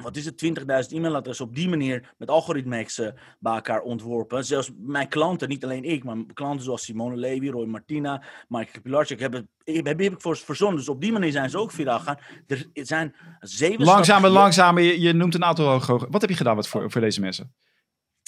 [0.01, 0.43] wat is het,
[0.89, 3.01] 20.000 e-mailadressen op die manier met algoritmes
[3.39, 4.45] bij elkaar ontworpen.
[4.45, 9.19] Zelfs mijn klanten, niet alleen ik, maar klanten zoals Simone Levy, Roy Martina, Mike Pilarczyk,
[9.19, 10.77] hebben, heb, heb ik voor verzonnen.
[10.77, 12.17] Dus op die manier zijn ze ook viraal gegaan.
[12.47, 14.83] Er zijn zeven Langzamer, langzamer.
[14.83, 16.07] Je, je noemt een aantal hoog.
[16.09, 17.53] Wat heb je gedaan wat voor, voor deze mensen?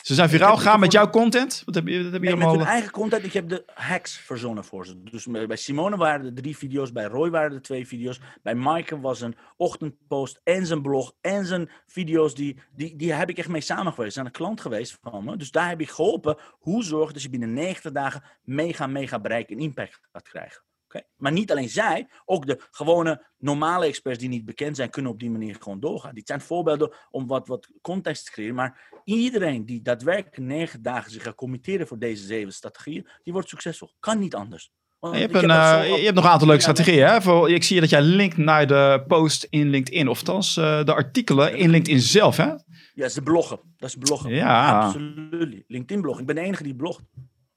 [0.05, 1.61] Ze zijn viraal gegaan met jouw content?
[1.65, 2.63] Wat heb je, wat heb je Nee, met allemaal?
[2.65, 3.23] hun eigen content.
[3.25, 5.03] Ik heb de hacks verzonnen voor ze.
[5.03, 6.91] Dus bij Simone waren er drie video's.
[6.91, 8.19] Bij Roy waren er twee video's.
[8.43, 12.35] Bij Maaike was een ochtendpost en zijn blog en zijn video's.
[12.35, 14.13] Die, die, die heb ik echt mee samengewerkt.
[14.13, 15.37] Ze zijn een klant geweest van me.
[15.37, 16.37] Dus daar heb ik geholpen.
[16.51, 20.61] Hoe zorg dat je binnen 90 dagen mega, mega bereik en impact gaat krijgen.
[21.17, 25.19] Maar niet alleen zij, ook de gewone normale experts die niet bekend zijn, kunnen op
[25.19, 26.15] die manier gewoon doorgaan.
[26.15, 28.55] Dit zijn voorbeelden om wat, wat context te creëren.
[28.55, 33.49] Maar iedereen die daadwerkelijk negen dagen zich gaat committeren voor deze zeven strategieën, die wordt
[33.49, 33.91] succesvol.
[33.99, 34.71] Kan niet anders.
[35.11, 37.07] Je hebt, een, eh, je hebt nog een aantal leuke strategieën.
[37.07, 37.21] Hè?
[37.21, 40.07] Voor, ik zie dat jij linkt naar de post in LinkedIn.
[40.07, 42.37] Of althans, eh, de artikelen in LinkedIn zelf.
[42.37, 42.45] Hè?
[42.45, 42.57] Ja,
[42.93, 43.59] dat is bloggen.
[43.77, 44.33] Dat is bloggen.
[44.33, 44.79] Ja.
[44.79, 45.63] Absoluut.
[45.67, 46.19] LinkedIn blog.
[46.19, 47.01] Ik ben de enige die blogt.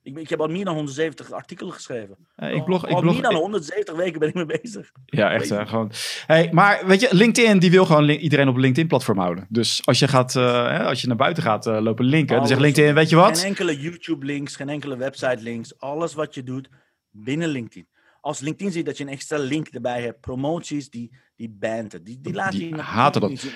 [0.03, 2.17] Ik, ben- ik heb al meer dan 170 artikelen geschreven.
[2.37, 4.91] Eh, ik blog, ik al blog, meer dan 170 weken ben ik mee bezig.
[5.05, 5.49] Ja, echt.
[5.49, 5.93] Hè, gewoon.
[6.27, 9.47] Hey, maar weet je, LinkedIn die wil gewoon iedereen op een LinkedIn-platform houden.
[9.49, 12.61] Dus als je, gaat, eh, als je naar buiten gaat eh, lopen linken, dan zegt.
[12.61, 13.39] LinkedIn, weet je wat?
[13.39, 15.79] Geen enkele YouTube-links, geen enkele website-links.
[15.81, 16.69] Alles wat je doet
[17.11, 17.89] binnen LinkedIn.
[18.21, 22.05] Als LinkedIn ziet dat je een extra link erbij hebt, promoties, die, die bant het.
[22.05, 23.47] Die, die laat Die je haten dat.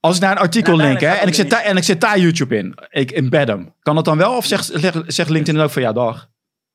[0.00, 1.82] Als ik naar een artikel Nou, link hè, dat en, ik zet daar, en ik
[1.84, 3.74] zet daar YouTube in, ik embed hem.
[3.80, 4.36] Kan dat dan wel?
[4.36, 6.30] Of zegt, zegt, zegt LinkedIn dan ook van ja, dag?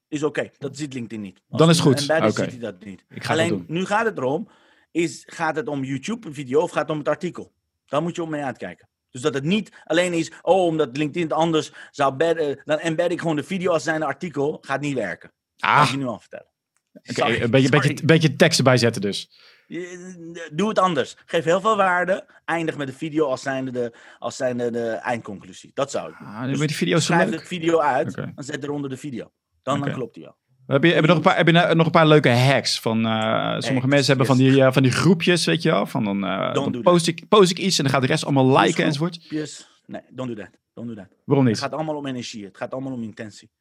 [0.07, 1.41] is oké, dat ziet LinkedIn niet.
[1.49, 1.99] Als Dan is het goed.
[1.99, 3.05] ziet hij dat niet.
[3.09, 3.65] Ik ga het Alleen, doen.
[3.67, 4.49] nu gaat het erom,
[4.91, 7.51] is, gaat het om YouTube-video of gaat het om het artikel?
[7.85, 8.87] Daar moet je op mee uitkijken.
[9.09, 13.11] Dus dat het niet alleen is, oh, omdat LinkedIn het anders zou bedden, dan embed
[13.11, 14.57] ik gewoon de video als zijn artikel.
[14.61, 15.31] Gaat niet werken.
[15.55, 16.47] Dat kan Ah, ik je nu al vertellen.
[16.93, 19.29] oké, een beetje, beetje, beetje tekst erbij zetten dus.
[19.67, 21.15] Je- Doe het anders.
[21.25, 22.25] Geef heel veel waarde.
[22.45, 25.71] Eindig met de video als zijnde de, als zijnde de eindconclusie.
[25.73, 26.27] Dat zou ik doen.
[26.27, 28.31] Ah, nu met die video's zo Schrijf de video uit Oké.
[28.35, 29.31] en zet eronder de video.
[29.63, 30.35] Dan, dan klopt die al.
[30.67, 32.79] Heb je, heb je, nog, een paar, heb je nou- nog een paar leuke hacks?
[32.79, 33.11] Van, eh,
[33.41, 35.85] sommige Hacks, mensen hebben van die, eh, van die groepjes, weet je wel.
[35.85, 38.59] Van dan, eh, do post, ik, post ik iets en dan gaat de rest allemaal
[38.59, 39.29] liken enzovoort.
[39.29, 39.81] Yes.
[39.85, 40.49] Nee, don't do that.
[40.73, 41.07] Don't do that.
[41.25, 41.63] Waarom Het niet?
[41.63, 42.45] gaat allemaal om energie.
[42.45, 43.51] Het gaat allemaal om intentie.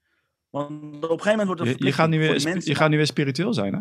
[0.50, 2.90] Want op een gegeven moment wordt het Je, je, gaat nu weer, mensen- je gaat
[2.90, 3.80] nu weer spiritueel zijn, hè?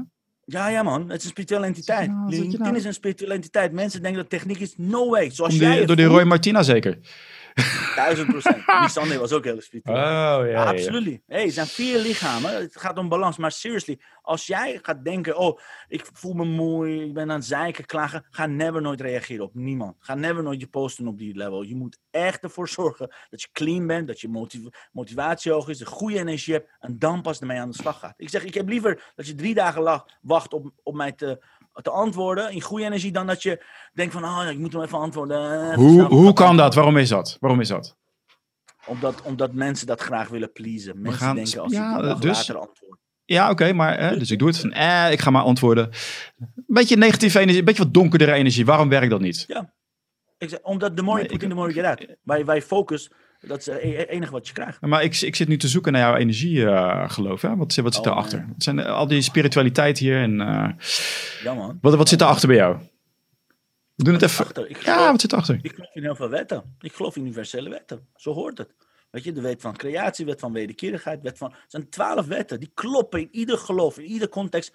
[0.51, 1.09] Ja, ja man.
[1.09, 2.07] Het is een spirituele entiteit.
[2.07, 2.75] Nou, nou?
[2.75, 3.71] is een spirituele entiteit.
[3.71, 4.73] Mensen denken dat techniek is.
[4.77, 5.29] No way.
[5.29, 6.97] Zoals jij door die Roy Martina zeker.
[7.95, 8.55] Duizend procent.
[8.79, 9.97] Die Sunday was ook heel spiritueel.
[9.97, 10.65] Oh, ja, ja.
[10.65, 11.21] Absoluut.
[11.27, 12.55] Hey, het zijn vier lichamen.
[12.55, 13.37] Het gaat om balans.
[13.37, 17.45] Maar seriously, als jij gaat denken: oh, ik voel me moe, ik ben aan het
[17.45, 18.25] zeiken, klagen.
[18.29, 19.95] Ga never nooit reageren op niemand.
[19.99, 21.61] Ga never nooit je posten op die level.
[21.61, 25.77] Je moet echt ervoor zorgen dat je clean bent, dat je motiv motivatie hoog is,
[25.77, 26.69] de goede energie hebt.
[26.79, 28.13] En dan pas ermee aan de slag gaat.
[28.17, 31.41] Ik zeg: ik heb liever dat je drie dagen wacht op, op mij te,
[31.73, 34.97] te antwoorden in goede energie, dan dat je denkt: van, oh, ik moet hem even
[34.97, 35.61] antwoorden.
[35.69, 36.75] Even Hoe, hoe kan dat?
[36.75, 37.37] Waarom is dat?
[37.39, 37.97] Waarom is dat?
[38.85, 41.01] Omdat, omdat mensen dat graag willen pleasen.
[41.01, 42.99] Mensen gaan- denken als ja, ik dus- later antwoord.
[43.25, 45.89] Ja, oké, maar eh, dus ik doe het van, eh, ik ga maar antwoorden.
[46.39, 48.65] Een beetje negatieve energie, een beetje wat donkerdere energie.
[48.65, 49.45] Waarom werkt dat niet?
[50.37, 52.17] Ik zeg, omdat the more Nee, you put in, the more you get out.
[52.23, 53.11] Wij, wij focus,
[53.47, 54.81] dat is het e- enige wat je krijgt.
[54.81, 57.41] Maar ik, ik zit nu te zoeken naar jouw energie, eh, geloof.
[57.41, 57.55] Hè?
[57.55, 58.39] Wat, zit- wat zit Oh, daarachter?
[58.39, 58.47] nee.
[58.47, 60.69] Wat zijn eh, al die spiritualiteit hier en eh,
[61.43, 61.77] Ja man.
[61.81, 62.77] wat, wat zit daarachter bij jou?
[63.95, 64.45] We doen het even.
[64.45, 64.69] achter?
[64.69, 65.59] Ik Ja, wat zit erachter?
[65.61, 66.75] ik geloof in heel veel wetten.
[66.79, 68.07] Ik geloof in universele wetten.
[68.15, 68.75] Zo hoort het.
[69.11, 71.51] Weet je, de wet van creatie, wet van wederkerigheid, wet van...
[71.51, 74.73] Het zijn twaalf wetten, die kloppen in ieder geloof, in ieder context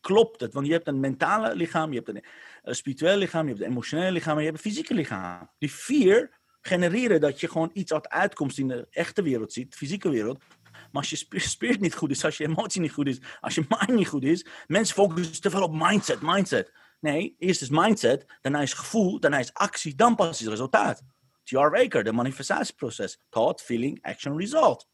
[0.00, 0.52] klopt het.
[0.54, 2.22] Want je hebt een mentale lichaam, je hebt een
[2.62, 5.50] eh, spiritueel lichaam, je hebt een emotioneel lichaam en je hebt een fysieke lichaam.
[5.58, 6.30] Die vier
[6.66, 10.38] genereren dat je gewoon iets uit uitkomst in de echte wereld ziet, fysieke wereld.
[10.72, 13.54] Maar als je sp- spirit niet goed is, als je emotie niet goed is, als
[13.54, 16.72] je mind niet goed is, mensen focussen te veel op mindset, mindset.
[17.00, 21.02] Nee, eerst is mindset, daarna is gevoel, daarna is actie, dan pas is resultaat.
[21.44, 21.70] T.R.
[21.70, 23.20] Waker, de manifestatieproces.
[23.28, 24.88] Thought, feeling, action, result.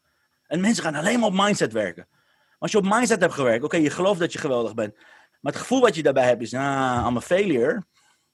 [0.47, 2.07] En mensen gaan alleen maar op mindset werken.
[2.57, 4.95] Als je op mindset hebt gewerkt, oké, je gelooft dat je geweldig bent.
[5.41, 7.83] Maar het gevoel wat je daarbij hebt is, ah, I'm a failure.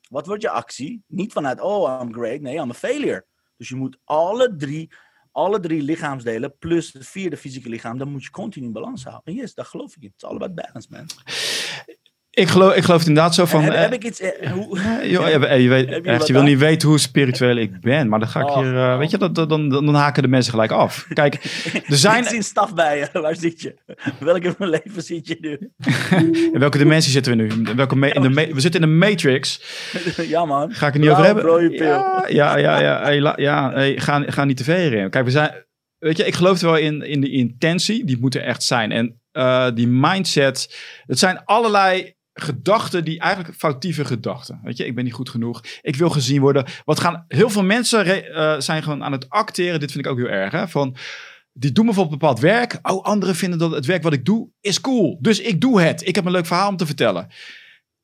[0.10, 1.04] Wat wordt je actie?
[1.08, 2.42] Niet vanuit, oh, I'm great.
[2.42, 3.26] Nee, I'm a failure.
[3.58, 4.92] Dus je moet alle drie,
[5.32, 9.26] alle drie lichaamsdelen, plus het vierde fysieke lichaam, dan moet je continu in balans houden.
[9.26, 10.12] En yes, daar geloof ik in.
[10.14, 11.06] It's all about balance, man.
[12.40, 13.64] Ik geloof, ik geloof het inderdaad zo van.
[13.64, 14.22] heb, eh, heb ik iets...
[14.54, 18.10] hoe, joh, je, weet, je echt, wat je wil niet weten hoe spiritueel ik ben,
[18.10, 18.76] maar dan ga ik Oh, hier.
[18.78, 21.06] eh, weet je, dat, dan, dan, dan haken de mensen gelijk af.
[21.14, 21.34] Kijk,
[21.88, 22.22] er zijn.
[22.24, 23.20] Ik zie een staf bij je.
[23.22, 23.76] Waar zit je?
[24.20, 25.72] Welke van mijn leven zit je nu?
[26.54, 27.76] In welke dimensie zitten we nu?
[27.76, 29.62] Welke in de we zitten in de Matrix.
[30.28, 30.74] ja, man.
[30.74, 31.72] Ga ik het niet over hebben?
[31.72, 32.80] Ja, ja, ja.
[32.80, 35.10] ja, hey, la- ja hey, ga, ga niet te ver in.
[35.10, 35.66] Kijk, we zijn.
[35.98, 38.06] Weet je, ik geloof er wel in, in de intentie.
[38.06, 38.92] Die moet er echt zijn.
[38.92, 40.76] En eh, die mindset.
[41.06, 44.60] Het zijn allerlei gedachten die eigenlijk foutieve gedachten.
[44.64, 45.64] Weet je, ik ben niet goed genoeg.
[45.82, 46.66] Ik wil gezien worden.
[46.86, 49.80] Wat gaan heel veel mensen eh, zijn gewoon aan het acteren.
[49.80, 50.52] Dit vind ik ook heel erg.
[50.52, 50.68] Hè?
[50.68, 50.96] Van
[51.54, 52.80] die doen bijvoorbeeld bepaald werk.
[52.82, 55.18] Oh, anderen vinden dat het werk wat ik doe is cool.
[55.22, 56.08] Dus ik doe het.
[56.08, 57.28] Ik heb een leuk verhaal om te vertellen.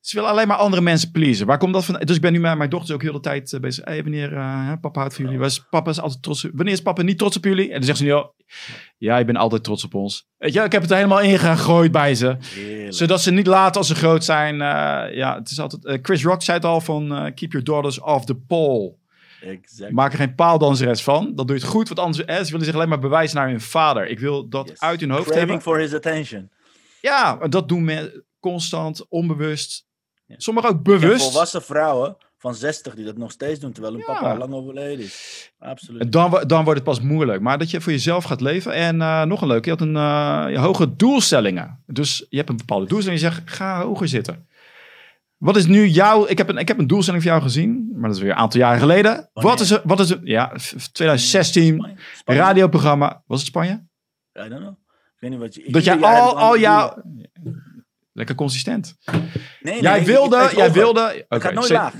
[0.06, 1.46] Ze willen alleen maar andere mensen pleasen.
[1.46, 2.00] Waar komt dat van?
[2.04, 3.84] Dus ik ben nu met mijn dochter ook heel de tijd eh, bezig.
[3.84, 5.38] Hey, wanneer eh, papa houdt van jullie?
[5.38, 6.46] Was, papa is altijd trots.
[6.52, 7.66] Wanneer is papa niet trots op jullie?
[7.66, 8.34] En dan zegt ze nu al,
[8.98, 10.26] ja, je bent altijd trots op ons.
[10.38, 12.36] Weet je, ik heb het er helemaal ingegooid bij ze.
[12.40, 12.94] Heerlijk.
[12.94, 14.54] Zodat ze niet laten als ze groot zijn.
[14.54, 15.98] eh, ja, het is altijd.
[16.02, 18.94] Chris Rock zei het al van keep your daughters off the pole.
[19.42, 19.92] Exact.
[19.92, 21.24] Maak er geen paaldanseres van.
[21.34, 23.48] Dan doe je het goed, want anders eh, ze willen zich alleen maar bewijzen naar
[23.48, 24.06] hun vader.
[24.08, 24.80] Ik wil dat Yes.
[24.80, 25.62] uit hun hoofd Craving hebben.
[25.62, 26.50] for his attention.
[27.00, 29.85] Ja, dat doen mensen constant, onbewust.
[30.28, 31.22] Sommigen ook bewust.
[31.22, 34.12] volwassen vrouwen van 60 die dat nog steeds doen, terwijl hun Ja.
[34.14, 35.52] papa al lang overleden is.
[35.58, 36.00] Absoluut.
[36.02, 37.40] En dan, dan wordt het pas moeilijk.
[37.40, 38.72] Maar dat je voor jezelf gaat leven.
[38.72, 41.82] En eh, nog een leuke, je had een eh, je hoge doelstellingen.
[41.86, 43.20] Dus je hebt een bepaalde doelstelling.
[43.20, 44.46] Je zegt, ga hoger zitten.
[45.36, 46.26] Wat is nu jouw...
[46.26, 47.88] Ik heb, een, ik heb een doelstelling voor jou gezien.
[47.94, 49.30] Maar dat is weer een aantal jaren geleden.
[49.32, 51.74] Wat is, wat is Ja, f- 2016.
[51.76, 51.96] Spanje?
[52.14, 52.40] Spanje?
[52.40, 53.22] Radioprogramma.
[53.26, 53.72] Was het Spanje?
[53.72, 54.68] I don't know.
[54.68, 55.64] Ik weet niet wat je...
[55.70, 57.02] Dat jij al, al jouw...
[58.16, 58.96] Lekker consistent.
[59.60, 60.36] Nee, jij wilde...
[60.42, 61.94] ik jij wilde Het gaat nooit laag.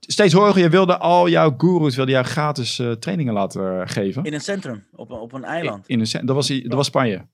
[0.00, 0.62] Steeds hoger.
[0.62, 1.96] Je wilde al jouw gurus...
[1.96, 4.24] Wilde jou gratis eh, trainingen laten eh, geven.
[4.24, 5.88] In een centrum, op een, op een eiland.
[5.88, 7.26] In een, cent- dat, was, dat was Spanje.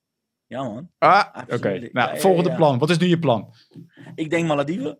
[0.47, 0.91] Ja, man.
[0.99, 1.69] Ah, oké.
[1.69, 2.57] Nou, Ja, ja, volgende ja.
[2.57, 2.79] plan.
[2.79, 3.55] Wat is nu je plan?
[4.14, 4.99] Ik denk Malediven.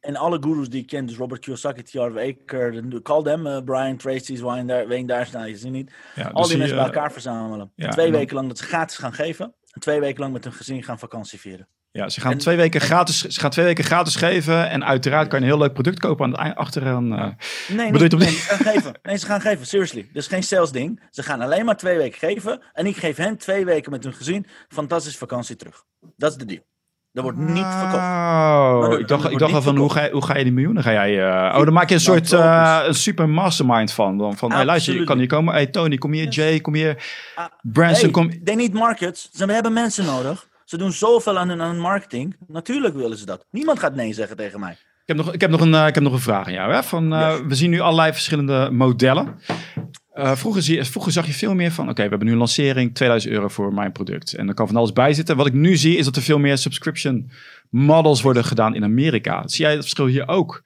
[0.00, 1.98] En alle gurus die ik ken, dus Robert Kiyosaki, T.R.
[2.12, 5.92] Waker, de- call them, eh, Brian Tracy's, Wayne Daar, Wayne Daar, nou, je ziet niet.
[6.14, 7.72] Ja, Al dus die mensen bij elkaar verzamelen.
[7.76, 9.54] twee weken lang dat ze gratis gaan geven.
[9.78, 11.68] Twee weken lang met hun gezin gaan vakantie vieren.
[11.90, 14.68] Ja, ze gaan, En- twee weken gratis, ze gaan twee weken gratis geven.
[14.70, 17.12] En uiteraard kan je een heel leuk product kopen aan het eind, achteraan.
[17.12, 17.28] eh.
[17.68, 18.98] Nee, nee, die- ze gaan geven.
[19.02, 20.08] Nee, ze gaan geven, seriously.
[20.12, 21.02] Dus geen sales ding.
[21.10, 22.62] Ze gaan alleen maar twee weken geven.
[22.72, 25.84] En ik geef hen twee weken met hun gezin fantastische vakantie terug.
[26.16, 26.62] Dat is de deal.
[27.18, 28.02] Dat wordt niet verkocht.
[28.04, 30.82] Oh, ik dacht, ik dacht al van hoe ga, je, hoe ga je die miljoenen?
[30.82, 34.18] Ga jij, eh, oh, dan maak je een Dan soort eh, een super mastermind van.
[34.18, 35.54] Dan van hey, luister, je kan hier komen.
[35.54, 36.24] Hey Tony, kom hier.
[36.24, 36.34] Yes.
[36.34, 37.04] Jay, kom hier.
[37.34, 38.44] Ah, Branson, Hey, kom.
[38.44, 39.28] they need markets.
[39.32, 40.48] Ze hebben mensen nodig.
[40.64, 42.36] Ze doen zoveel aan hun, aan hun marketing.
[42.46, 43.44] Natuurlijk willen ze dat.
[43.50, 44.72] Niemand gaat nee zeggen tegen mij.
[44.72, 46.72] Ik heb nog, ik heb nog, een, eh, ik heb nog een vraag aan jou.
[46.72, 46.82] Hè?
[46.82, 47.40] Van, Yes.
[47.46, 49.38] We zien nu allerlei verschillende modellen.
[50.18, 52.94] Eh, vroeger, zie, vroeger zag je veel meer van, oké, we hebben nu een lancering,
[52.94, 54.34] 2000 euro voor mijn product.
[54.34, 55.36] En er kan van alles bij zitten.
[55.36, 57.30] Wat ik nu zie, is dat er veel meer subscription
[57.70, 59.48] models worden gedaan in Amerika.
[59.48, 60.62] Zie jij het verschil hier ook?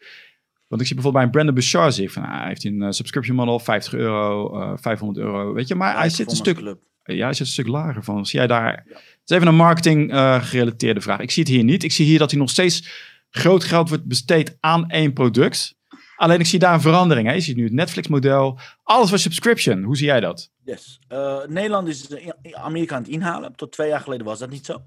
[0.68, 2.82] Want ik zie bijvoorbeeld bij een Brandon Bouchard, zie ik van, ah, hij heeft een
[2.82, 5.74] eh, subscription model, 50 euro, eh 500 euro, weet je.
[5.74, 6.80] Maar hij zit een stuk, Club.
[7.02, 8.26] ja, hij zit een stuk lager van.
[8.26, 8.84] Zie jij daar...
[8.88, 11.20] Het is even een marketing eh, gerelateerde vraag.
[11.20, 11.82] Ik zie het hier niet.
[11.82, 12.88] Ik zie hier dat hij nog steeds
[13.30, 15.80] groot geld wordt besteed aan één product.
[16.22, 17.28] Alleen ik zie daar een verandering.
[17.28, 17.34] Hè.
[17.34, 18.58] Je ziet nu het Netflix-model.
[18.82, 19.82] Alles voor subscription.
[19.82, 20.50] Hoe zie jij dat?
[20.64, 21.00] Yes.
[21.08, 22.08] Eh, Nederland is
[22.52, 23.56] Amerika aan het inhalen.
[23.56, 24.82] Tot twee jaar geleden was dat niet zo.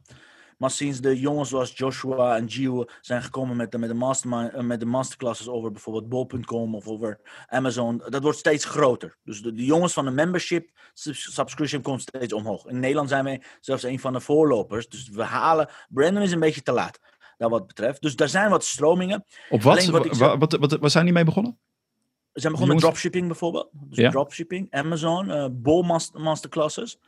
[0.58, 4.54] Maar sinds de jongens zoals Joshua en Gio zijn gekomen met de, met de, mastermind,
[4.54, 9.18] eh, met de masterclasses over bijvoorbeeld bol.com of over Amazon, dat wordt steeds groter.
[9.24, 12.66] Dus de, de jongens van de membership subs- subscription komt steeds omhoog.
[12.66, 14.90] In Nederland zijn wij zelfs een van de voorlopers.
[14.90, 17.00] Dus we halen, Brandon is een beetje te laat,
[17.38, 18.02] daar wat betreft.
[18.02, 19.26] Dus daar zijn wat stromingen.
[19.50, 19.78] Op wat?
[19.78, 21.58] Alleen wat ik wat, wat, waar zijn die mee begonnen?
[22.32, 23.70] We zijn begonnen met dropshipping bijvoorbeeld.
[23.72, 24.10] Dus Ja.
[24.10, 27.00] dropshipping, Amazon, eh Bol mas- masterclasses.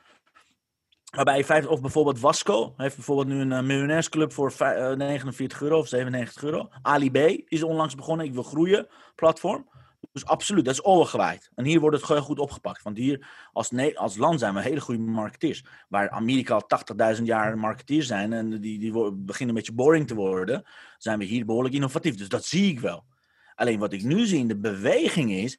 [1.15, 4.97] Waarbij je vijf, of bijvoorbeeld Wasco heeft bijvoorbeeld nu een eh, miljonairsclub voor vij- eh,
[4.97, 6.69] 49 euro of 97 euro.
[6.81, 9.69] Ali B is onlangs begonnen, ik wil groeien, platform.
[10.11, 11.49] Dus absoluut, dat is overgewaaid.
[11.55, 12.83] En hier wordt het goed opgepakt.
[12.83, 15.63] Want hier als, als land zijn we hele goede marketeers.
[15.87, 20.15] Waar Amerika al 80.000 jaar marketeers zijn en die, die beginnen een beetje boring te
[20.15, 20.63] worden,
[20.97, 22.15] zijn we hier behoorlijk innovatief.
[22.15, 23.05] Dus dat zie ik wel.
[23.55, 25.57] Alleen wat ik nu zie in de beweging is,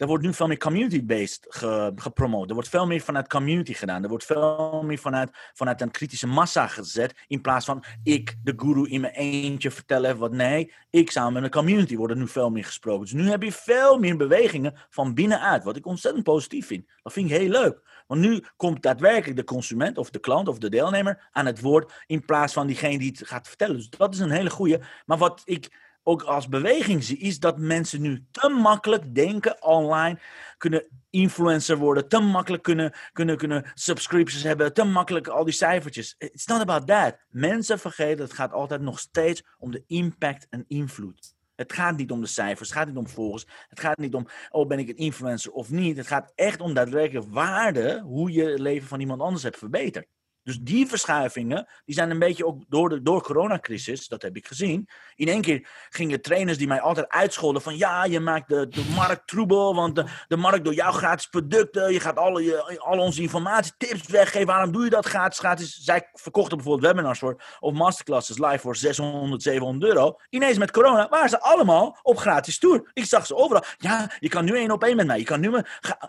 [0.00, 2.48] er wordt nu veel meer community-based ge, gepromoot.
[2.48, 4.02] Er wordt veel meer vanuit community gedaan.
[4.02, 7.24] Er wordt veel meer vanuit, vanuit een kritische massa gezet.
[7.26, 10.32] In plaats van ik, de guru, in mijn eentje vertellen wat.
[10.32, 13.00] Nee, ik samen met een community wordt er nu veel meer gesproken.
[13.00, 15.64] Dus nu heb je veel meer bewegingen van binnenuit.
[15.64, 16.86] Wat ik ontzettend positief vind.
[17.02, 18.04] Dat vind ik heel leuk.
[18.06, 21.92] Want nu komt daadwerkelijk de consument of de klant of de deelnemer aan het woord.
[22.06, 23.76] In plaats van diegene die het gaat vertellen.
[23.76, 24.80] Dus dat is een hele goede.
[25.06, 30.18] Maar wat ik ook als beweging zie, is dat mensen nu te makkelijk denken online,
[30.56, 36.14] kunnen influencer worden, te makkelijk kunnen, kunnen, kunnen subscriptions hebben, te makkelijk al die cijfertjes.
[36.18, 37.16] It's not about that.
[37.28, 41.34] Mensen vergeten, het gaat altijd nog steeds om de impact en invloed.
[41.54, 44.26] Het gaat niet om de cijfers, het gaat niet om volgers, het gaat niet om,
[44.50, 45.96] oh ben ik een influencer of niet.
[45.96, 50.06] Het gaat echt om daadwerkelijk waarde, hoe je het leven van iemand anders hebt verbeterd.
[50.42, 54.46] Dus die verschuivingen, die zijn een beetje ook door de door coronacrisis, dat heb ik
[54.46, 54.88] gezien.
[55.14, 58.92] In één keer gingen trainers die mij altijd uitscholden van ja, je maakt de, de
[58.94, 62.98] markt troebel, want de, de markt door jouw gratis producten, je gaat alle, je, al
[62.98, 65.78] onze informatie, tips weggeven, waarom doe je dat gratis, gratis?
[65.82, 70.16] Zij verkochten bijvoorbeeld webinars voor, of masterclasses live voor 600, 700 euro.
[70.28, 72.90] Ineens met corona waren ze allemaal op gratis tour.
[72.92, 73.64] Ik zag ze overal.
[73.76, 75.62] Ja, je kan nu één op één met mij, je kan nu...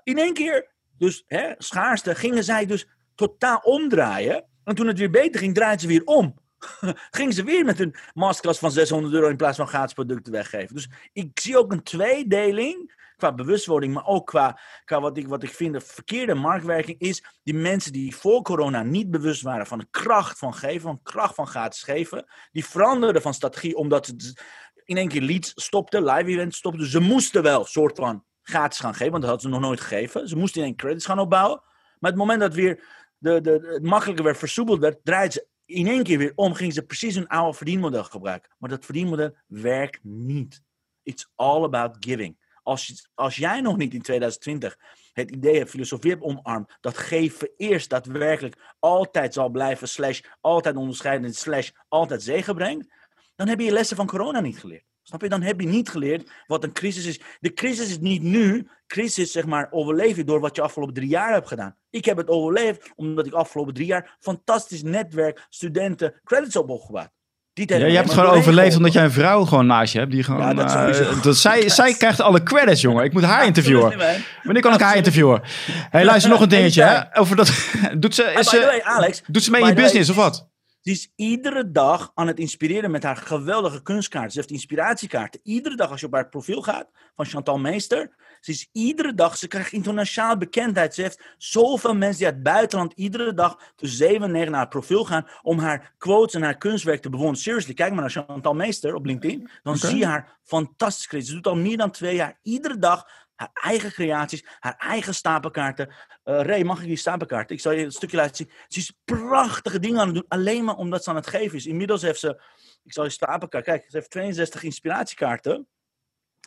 [0.04, 4.46] In één keer, dus hè, schaarste, gingen zij dus totaal omdraaien.
[4.64, 6.36] En toen het weer beter ging, draaiden ze weer om.
[7.12, 10.76] Gingen ze weer met een masterclass van 600 euro in plaats van gratis producten weggeven.
[10.76, 15.44] Dus ik zie ook een tweedeling qua bewustwording, maar ook qua, qua wat, ik, wat
[15.44, 17.24] ik vind de verkeerde marktwerking is.
[17.44, 21.12] Die mensen die voor corona niet bewust waren van de kracht van geven, van de
[21.12, 24.38] kracht van gratis geven, die veranderden van strategie omdat ze dus
[24.86, 26.86] in één keer leads stopten, live events stopten.
[26.86, 30.28] Ze moesten wel soort van gratis gaan geven, want dat hadden ze nog nooit gegeven.
[30.28, 31.62] Ze moesten in één credits gaan opbouwen.
[32.00, 32.84] Maar het moment dat weer
[33.22, 36.54] de, de, het makkelijker werd versoepeld werd, draaiden ze in één keer weer om.
[36.54, 38.52] Gingen ze precies hun oude verdienmodel gebruiken.
[38.58, 40.62] Maar dat verdienmodel werkt niet.
[41.04, 42.38] It's all about giving.
[42.64, 44.78] Als, als jij nog niet in 2020
[45.14, 50.76] het idee hebt, filosofie hebt omarmd, dat geven eerst daadwerkelijk altijd zal blijven, slash altijd
[50.76, 52.94] onderscheiden, slash altijd zegen brengt,
[53.36, 54.91] dan heb je je lessen van corona niet geleerd.
[55.04, 55.30] Snap je?
[55.30, 57.22] Dan heb je niet geleerd wat een crisis is.
[57.40, 58.68] De crisis is niet nu.
[58.88, 61.76] Crisis, zeg maar, overleef je door wat je afgelopen drie jaar hebt gedaan.
[61.90, 67.10] Ik heb het overleefd omdat ik afgelopen drie jaar fantastisch netwerk, studenten, credits op opgebouwd.
[67.54, 70.12] Ja, je hebt het gewoon overleefd omdat jij een vrouw gewoon naast je hebt.
[70.12, 73.04] Die gewoon, Ja, dat eh, dat zij, zij krijgt alle credits, jongen.
[73.04, 73.98] Ik moet haar interviewen.
[74.44, 75.42] Wanneer kan ik haar interviewen?
[75.90, 76.84] hey, luister nog een dingetje.
[76.84, 77.20] Hè?
[77.20, 77.52] Over dat,
[77.98, 80.16] doet ze, is the way, ze, Alex, doet ze mee in je way, business of
[80.16, 80.51] wat?
[80.82, 84.32] Ze is iedere dag aan het inspireren met haar geweldige kunstkaarten.
[84.32, 85.40] Ze heeft inspiratiekaarten.
[85.44, 88.10] Iedere dag als je op haar profiel gaat van Chantal Meester.
[88.40, 90.94] Ze is iedere dag, ze krijgt internationaal bekendheid.
[90.94, 94.60] Ze heeft zoveel mensen die uit het buitenland iedere dag tussen 7 en 9 naar
[94.60, 97.42] haar profiel gaan om haar quotes en haar kunstwerk te bewonderen.
[97.42, 99.50] Seriously, kijk maar naar Chantal Meester op LinkedIn.
[99.64, 101.28] Dan zie je haar fantastisch.
[101.28, 103.08] Ze doet al meer dan twee jaar iedere dag
[103.42, 105.94] haar eigen creaties, haar eigen stapelkaarten.
[106.24, 107.56] Eh Ray, mag ik die stapelkaarten?
[107.56, 108.52] Ik zal je een stukje laten zien.
[108.68, 111.66] Ze is prachtige dingen aan het doen, alleen maar omdat ze aan het geven is.
[111.66, 112.42] Inmiddels heeft ze,
[112.84, 115.68] ik zal je stapelkaart, kijk, ze heeft 62 inspiratiekaarten.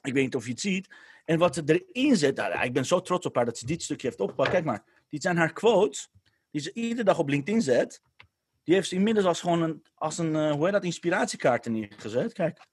[0.02, 0.94] Ik weet niet of je het ziet.
[1.24, 3.82] En wat ze erin zet, nou, ik ben zo trots op haar dat ze dit
[3.82, 4.50] stukje heeft opgepakt.
[4.50, 6.08] Kijk maar, dit zijn haar quotes,
[6.50, 8.02] die ze iedere dag op LinkedIn zet.
[8.62, 12.32] Die heeft ze inmiddels als gewoon een, als een, eh, hoe heet dat, inspiratiekaarten neergezet.
[12.32, 12.66] Kijk.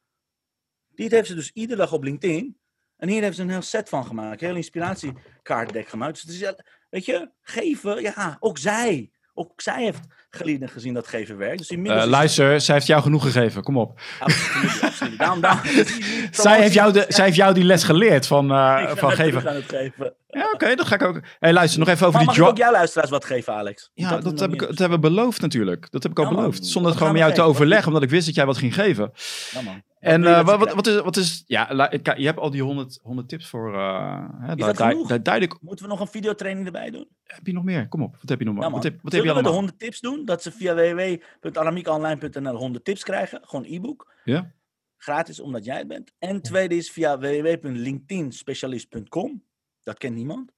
[0.87, 2.60] Dit heeft ze dus iedere dag op LinkedIn.
[3.01, 4.41] En hier heeft ze een heel set van gemaakt.
[4.41, 6.13] Een heel inspiratiekaartdek gemaakt.
[6.13, 6.55] Dus het is, ja,
[6.89, 9.09] weet je, geven, ja, ook zij.
[9.33, 9.99] Ook zij heeft
[10.29, 11.57] geleerd en gezien dat geven werkt.
[11.57, 13.63] Dus Eh, inmiddels is- luister, zij heeft jou genoeg gegeven.
[13.63, 13.99] Kom op.
[14.19, 15.17] Absoluut, absoluut.
[15.19, 15.61] Daarom, daarom,
[16.31, 19.49] Zij heeft jou, de, zij heeft jou die les geleerd van, eh, ga van geven.
[19.49, 20.13] aan het geven.
[20.27, 21.19] Ja, oké, dat ga ik ook.
[21.39, 23.91] hey, luister, nog even over Maar die mag ik ook jouw luisteraars wat geven, Alex?
[23.93, 25.87] Ja, dat, heb ik, dat hebben we beloofd natuurlijk.
[25.91, 26.65] Dat heb ik al Ja, beloofd.
[26.65, 27.53] Zonder het gewoon met jou te geven?
[27.55, 29.11] Overleggen, omdat ik wist dat jij wat ging geven.
[29.51, 29.81] Ja, man.
[30.01, 31.43] En eh, dat wat, wat, wat, is, wat is...
[31.45, 33.73] Ja, je hebt al die 100, 100 tips voor...
[33.73, 35.07] eh hè, dat daar- genoeg?
[35.07, 35.61] daar duid ik...
[35.61, 37.07] Moeten we nog een videotraining erbij doen?
[37.23, 37.87] Heb je nog meer?
[37.87, 38.63] Kom op, wat heb je nog meer?
[38.63, 39.67] Ja, wat heb, wat heb Zullen je we de allemaal?
[39.69, 40.25] 100 tips doen?
[40.25, 43.39] Dat ze via www.aramiekonline.nl 100 tips krijgen.
[43.43, 44.13] Gewoon e-book.
[44.23, 44.51] Ja?
[44.97, 46.13] Gratis, omdat jij het bent.
[46.19, 49.43] En tweede is via www.linkedinspecialist.com.
[49.83, 50.51] Dat kent niemand.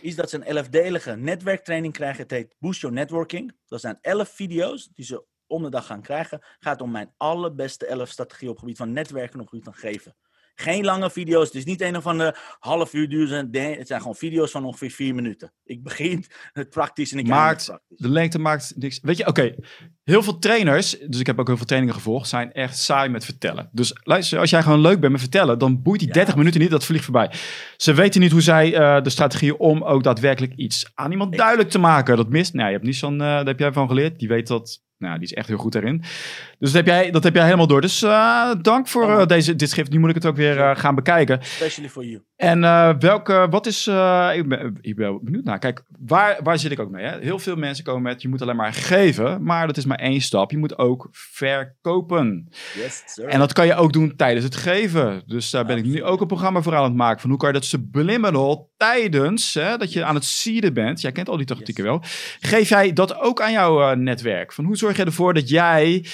[0.00, 2.22] Is dat ze een elfdelige netwerktraining krijgen.
[2.22, 3.52] Het heet Boost Your Networking.
[3.66, 6.42] Dat zijn 11 video's die ze om de dag gaan krijgen.
[6.58, 9.80] Gaat om mijn allerbeste 11 strategieën op het gebied van netwerken en op het gebied
[9.80, 10.14] van geven.
[10.54, 11.46] Geen lange video's.
[11.46, 13.36] Het is niet een of andere half uur duur.
[13.52, 15.52] Het zijn gewoon video's van ongeveer vier minuten.
[15.64, 17.98] Ik begin het praktisch en ik Maakt het praktisch.
[17.98, 19.00] De lengte maakt niks.
[19.02, 19.54] Weet je, oké.
[20.04, 23.24] Heel veel trainers, dus ik heb ook heel veel trainingen gevolgd, zijn echt saai met
[23.24, 23.68] vertellen.
[23.72, 26.14] Dus luister, als jij gewoon leuk bent met vertellen, dan boeit die Ja.
[26.14, 27.30] 30 minuten niet, dat vliegt voorbij.
[27.76, 31.70] Ze weten niet hoe zij eh, de strategie om ook daadwerkelijk iets aan iemand duidelijk
[31.70, 32.16] te maken.
[32.16, 32.52] Dat mist.
[32.54, 34.18] Nou, je hebt Nissan, eh daar heb jij van geleerd.
[34.18, 34.88] Die weet dat.
[35.00, 36.02] Nou, die is echt heel goed daarin.
[36.60, 37.80] Dus dat heb jij, dat heb jij helemaal door.
[37.80, 39.90] Dus eh, dank voor eh, deze, dit schrift.
[39.90, 41.40] Nu moet ik het ook weer eh, gaan bekijken.
[41.40, 42.22] Especially for you.
[42.36, 42.60] En
[42.98, 43.86] welke, wat is,
[44.34, 45.58] ik, ben, ik ben benieuwd naar.
[45.58, 47.04] Kijk, waar, waar zit ik ook mee?
[47.04, 47.18] Hè?
[47.18, 50.20] Heel veel mensen komen met, je moet alleen maar geven, maar dat is maar één
[50.20, 50.50] stap.
[50.50, 52.48] Je moet ook verkopen.
[52.74, 53.24] Yes, sir.
[53.24, 55.22] En dat kan je ook doen tijdens het geven.
[55.26, 57.20] Dus daar ben ik nu ook een programma voor aan het maken.
[57.20, 61.00] Van hoe kan je dat subliminal tijdens hè, dat je aan het seeden bent.
[61.00, 62.02] Jij kent al die tactieken wel.
[62.40, 64.52] Geef jij dat ook aan jouw netwerk?
[64.52, 66.04] Van hoe zorg je ervoor dat jij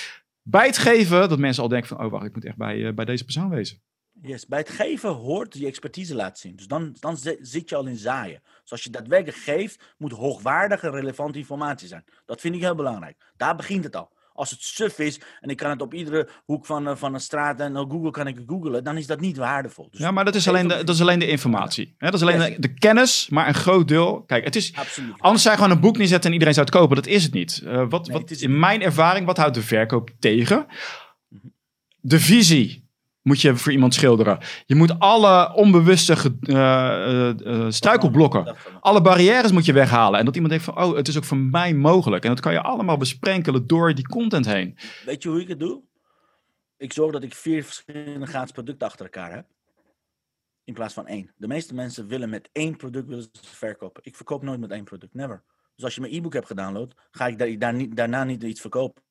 [0.48, 2.94] bij het geven, dat mensen al denken van, oh wacht, ik moet echt bij, eh,
[2.94, 3.82] bij deze persoon wezen.
[4.22, 6.56] Yes, bij het geven hoort je expertise laten zien.
[6.56, 8.42] Dus dan, dan zi- zit je al in zaaien.
[8.62, 12.04] Dus als je daadwerkelijk geeft, moet hoogwaardige, relevante informatie zijn.
[12.24, 13.32] Dat vind ik heel belangrijk.
[13.36, 14.15] Daar begint het al.
[14.36, 17.20] Als het suf is en ik kan het op iedere hoek van, eh, van een
[17.20, 19.88] straat en op Google kan ik het googlen, dan is dat niet waardevol.
[19.90, 21.94] Dus Ja, maar dat is alleen de, dat is alleen de informatie.
[21.98, 22.10] Hè?
[22.10, 24.22] Dat is alleen de, de kennis, maar een groot deel.
[24.26, 24.72] Kijk, het is.
[24.74, 25.14] Absoluut.
[25.18, 26.96] Anders zou je gewoon een boek neerzetten en iedereen zou het kopen.
[26.96, 27.62] Dat is het niet.
[27.66, 30.66] Eh, wat, Nee, wat is- in mijn ervaring, wat houdt de verkoop tegen?
[31.28, 31.46] Mhm.
[32.00, 32.84] De visie
[33.22, 34.38] moet je voor iemand schilderen.
[34.66, 38.75] Je moet alle onbewuste eh, eh, eh, struikelblokken, van me.
[38.86, 40.18] Alle barrières moet je weghalen.
[40.18, 42.24] En dat iemand denkt van, oh, het is ook voor mij mogelijk.
[42.24, 44.78] En dat kan je allemaal besprenkelen door die content heen.
[45.04, 45.82] Weet je hoe ik het doe?
[46.76, 49.46] Ik zorg dat ik vier verschillende gratis producten achter elkaar heb.
[50.64, 51.32] In plaats van één.
[51.36, 54.02] De meeste mensen willen met één product willen verkopen.
[54.04, 55.14] Ik verkoop nooit met één product.
[55.14, 55.42] Never.
[55.74, 59.02] Dus als je mijn e-book hebt gedownload, ga ik daar, daar daarna niet iets verkopen.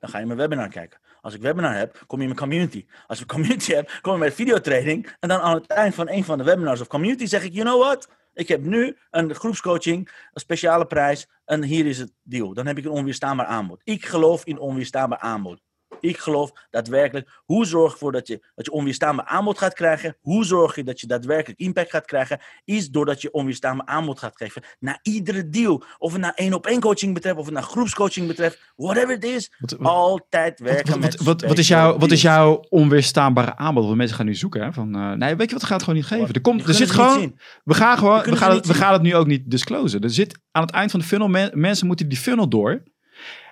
[0.00, 1.00] Dan ga je mijn webinar kijken.
[1.20, 2.86] Als ik webinar heb, kom je in mijn community.
[3.06, 5.16] Als ik community heb, kom je bij de videotraining.
[5.20, 7.64] En dan aan het eind van een van de webinars of community zeg ik, you
[7.64, 8.08] know what?
[8.34, 11.28] Ik heb nu een groepscoaching, een speciale prijs.
[11.44, 12.54] En hier is het deal.
[12.54, 13.80] Dan heb ik een onweerstaanbaar aanbod.
[13.84, 15.60] Ik geloof in onweerstaanbaar aanbod.
[16.02, 20.16] Ik geloof daadwerkelijk, hoe zorg je ervoor dat je, dat je onweerstaanbaar aanbod gaat krijgen?
[20.20, 22.40] Hoe zorg je dat je daadwerkelijk impact gaat krijgen?
[22.64, 25.84] Is doordat je onweerstaanbaar aanbod gaat geven naar iedere deal.
[25.98, 28.72] Of het nou één op één coaching betreft, of het nou groepscoaching betreft.
[28.76, 32.64] Whatever it is, Wat, wat, altijd werken wat, met wat, is jouw, wat is jouw
[32.68, 33.84] onweerstaanbare aanbod?
[33.84, 34.62] Want mensen gaan nu zoeken.
[34.62, 34.72] Hè?
[34.72, 35.62] Van, eh, nee, weet je wat?
[35.62, 36.34] We gaan het gewoon niet geven.
[36.34, 37.38] Er, komt, er zit gewoon.
[37.64, 40.00] We gaan, gewoon, we, gaan het, we gaan het nu ook niet disclosen.
[40.00, 42.82] Er zit aan het eind van de funnel, men- mensen moeten die funnel door.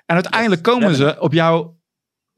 [0.07, 1.78] En uiteindelijk komen ze op jouw...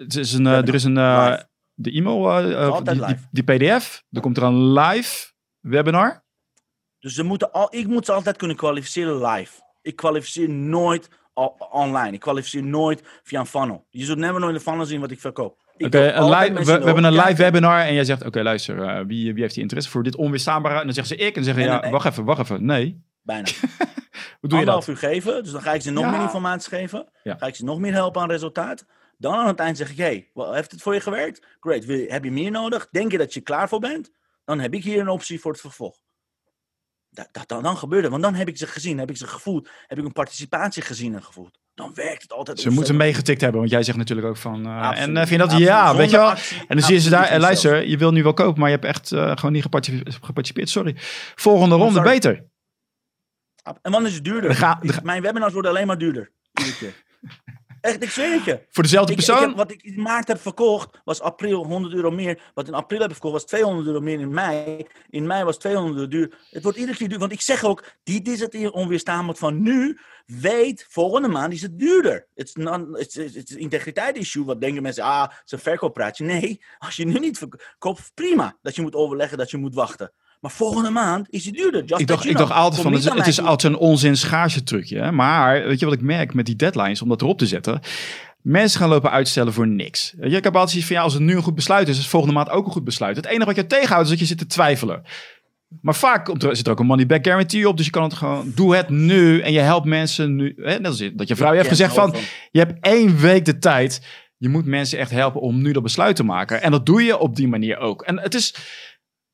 [0.03, 0.97] Het is een, eh, er is een...
[0.97, 1.35] eh,
[1.75, 3.19] de e-mail, eh, die, die, live.
[3.31, 4.03] die pdf.
[4.11, 6.25] Er komt er een live webinar.
[6.99, 9.53] Dus ze moeten al, ik moet ze altijd kunnen kwalificeren live.
[9.83, 11.09] Ik kwalificeer nooit
[11.71, 12.13] online.
[12.13, 13.87] Ik kwalificeer nooit via een funnel.
[13.91, 15.61] Je zult never nooit een funnel zien wat ik verkoop.
[15.79, 17.45] Oké, we, hebben een live kijken.
[17.45, 20.79] webinar en jij zegt, oké luister, wie, wie heeft die interesse voor dit onweerstaanbare?
[20.79, 22.65] En dan zeggen ze ik en zeggen ja, nee, wacht even, wacht even.
[22.65, 23.49] Nee, Bijna.
[24.41, 24.89] hoe doe je dat?
[24.89, 25.43] uur geven.
[25.43, 26.11] Dus dan ga ik ze nog Ja.
[26.11, 27.09] meer informatie geven.
[27.23, 27.37] Ja.
[27.39, 28.87] Ga ik ze nog meer helpen aan resultaat.
[29.23, 31.47] Dan aan het eind zeg ik, hey, heeft het voor je gewerkt?
[31.61, 31.85] Great.
[31.85, 32.89] Wil heb je meer nodig?
[32.91, 34.11] Denk je dat je klaar voor bent?
[34.45, 35.97] Dan heb ik hier een optie voor het vervolg.
[37.11, 38.11] Dat, dat, dan, dan gebeurt het.
[38.11, 39.68] Want dan heb ik ze gezien, heb ik ze gevoeld.
[39.87, 41.59] Heb ik een participatie gezien en gevoeld.
[41.75, 42.61] Dan werkt het altijd.
[42.61, 44.66] Ze moeten meegetikt hebben, want jij zegt natuurlijk ook van...
[44.66, 45.47] eh, Absoluut, en eh, vind je dat?
[45.47, 45.68] absoluut.
[45.68, 46.27] Ja, weet je wel.
[46.31, 47.43] actie, En dan zie je ze daar, en zelf.
[47.43, 50.68] luister, je wil nu wel kopen, maar je hebt echt eh, gewoon niet geparticipe- geparticipeerd.
[50.68, 50.95] Sorry.
[51.35, 52.11] Volgende ronde sorry.
[52.12, 52.45] beter.
[53.83, 54.51] En wanneer is het duurder?
[54.51, 56.33] Er ga- er Ik- ga- mijn webinars worden alleen maar duurder.
[56.53, 56.95] Iedere keer.
[57.83, 58.61] Echt, ik zweer het je.
[58.68, 59.49] Voor dezelfde Ik, ik persoon?
[59.49, 62.43] heb, wat ik in maart heb verkocht, was april 100 euro meer.
[62.55, 64.87] Wat in april heb verkocht, was 200 euro meer in mei.
[65.11, 66.39] In mei was 200 euro duur.
[66.51, 67.18] Het wordt iedere keer duur.
[67.18, 69.99] Want ik zeg ook, dit is het onweerstaanbaar van nu.
[70.26, 72.26] Weet, volgende maand is het duurder.
[72.35, 74.45] Het is een integriteit issue.
[74.45, 76.24] Wat denken mensen, ah, het is een verkooppraatje.
[76.24, 78.57] Nee, als je nu niet verkoopt, prima.
[78.62, 80.12] Dat je moet overleggen, dat je moet wachten.
[80.43, 81.84] Maar volgende maand is het duurder.
[81.84, 84.99] Just Ik dacht, ik dacht altijd van, het, het is altijd een onzin schaarse trucje.
[84.99, 85.12] Hè?
[85.12, 87.80] Maar weet je wat ik merk met die deadlines, om dat erop te zetten?
[88.40, 90.14] Mensen gaan lopen uitstellen voor niks.
[90.20, 92.07] Je, Ik heb altijd zoiets van, ja, als het nu een goed besluit is, is
[92.09, 93.16] volgende maand ook een goed besluit.
[93.16, 95.03] Het enige wat je tegenhoudt is dat je zit te twijfelen.
[95.80, 98.03] Maar vaak komt er, zit er ook een money back guarantee op, dus je kan
[98.03, 100.55] het gewoon, doe het nu en je helpt mensen nu.
[100.57, 100.78] Hè?
[100.78, 102.14] Net als dat je vrouw je heeft Kent gezegd van,
[102.51, 104.07] je hebt één week de tijd.
[104.36, 106.62] Je moet mensen echt helpen om nu dat besluit te maken.
[106.62, 108.03] En dat doe je op die manier ook.
[108.03, 108.55] En het is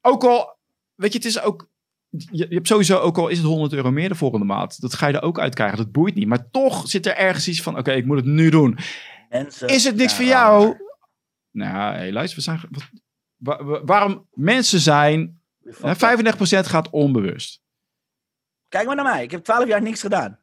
[0.00, 0.57] ook al,
[0.98, 1.70] weet je, het is ook.
[2.08, 4.80] Je, je hebt sowieso ook al is het 100 euro meer de volgende maand.
[4.80, 5.76] Dat ga je er ook uitkrijgen.
[5.78, 6.26] Dat boeit niet.
[6.28, 8.78] Maar toch zit er ergens iets van: oké, ik moet het nu doen.
[9.28, 10.76] Mensen Is het niks voor jou?
[11.50, 12.60] Nou, hey, luister, we zijn.
[12.70, 12.90] wat-
[13.36, 15.40] wa- wa- waarom mensen zijn.
[15.80, 17.62] Hè, 35% gaat onbewust.
[18.68, 19.22] Kijk maar naar mij.
[19.22, 20.40] Ik heb 12 jaar niks gedaan.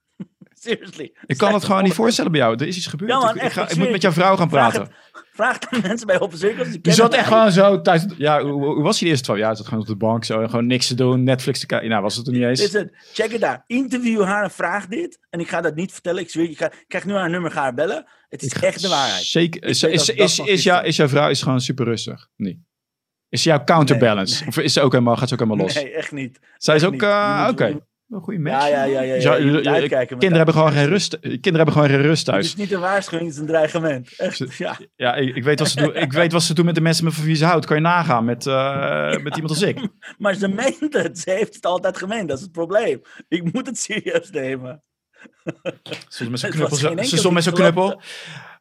[0.65, 1.11] Seriously.
[1.25, 2.55] Ik kan het gewoon niet voorstellen bij jou.
[2.55, 3.11] Er is iets gebeurd.
[3.11, 4.93] Ja, man, ik, ik ga, ik ik moet met jouw vrouw gaan Vraag praten.
[5.11, 6.69] het, vraag de mensen bij Open Circles.
[6.69, 8.05] die Je zat echt gewoon zo thuis.
[8.17, 9.49] Ja, hoe, hoe was eerste 12 jaar?
[9.49, 11.89] Je zat gewoon op de bank zo en gewoon niks te doen, Netflix te kijken.
[11.89, 12.61] Nou, was het er niet eens.
[12.61, 13.63] Listen, check het daar.
[13.67, 15.19] Interview haar en vraag dit.
[15.29, 16.21] En ik ga dat niet vertellen.
[16.21, 18.05] Ik zweer, je ga, ik krijg nu haar nummer, ga haar bellen.
[18.29, 19.23] Het is echt de waarheid.
[19.23, 19.63] Zeker.
[19.63, 22.27] Ik Is, is, is, is, jou, is jouw vrouw is gewoon super rustig?
[22.35, 22.63] Nee.
[23.29, 24.45] Is ze jouw counterbalance?
[24.47, 25.75] Of is ze ook helemaal, gaat ze ook helemaal los?
[25.75, 26.39] Nee, echt niet.
[26.57, 27.79] Zij is ook, eh, oké.
[28.09, 28.55] Een goede match.
[28.55, 29.01] Ja, ja, ja.
[29.01, 29.21] ja, ja.
[29.21, 32.01] Zou- Je moet je- uitkijken met kinderen, hebben gewoon geen rust, kinderen hebben gewoon geen
[32.01, 32.45] rust Het thuis.
[32.45, 34.13] is niet een waarschuwing, het is een dreigement.
[34.17, 34.77] Echt, ja.
[34.95, 37.03] Ja, ik, ik, weet wat ze doen, ik weet wat ze doen met de mensen
[37.05, 37.65] met van wie ze houdt.
[37.65, 39.87] Kan je nagaan met, eh, met iemand als ik.
[40.17, 41.19] Maar ze meent het.
[41.19, 42.27] Ze heeft het altijd gemeend.
[42.27, 43.01] Dat is het probleem.
[43.27, 44.83] Ik moet het serieus nemen.
[46.07, 47.31] Ze met zo'n Het knuppel.
[47.31, 48.01] met zo'n knuppel.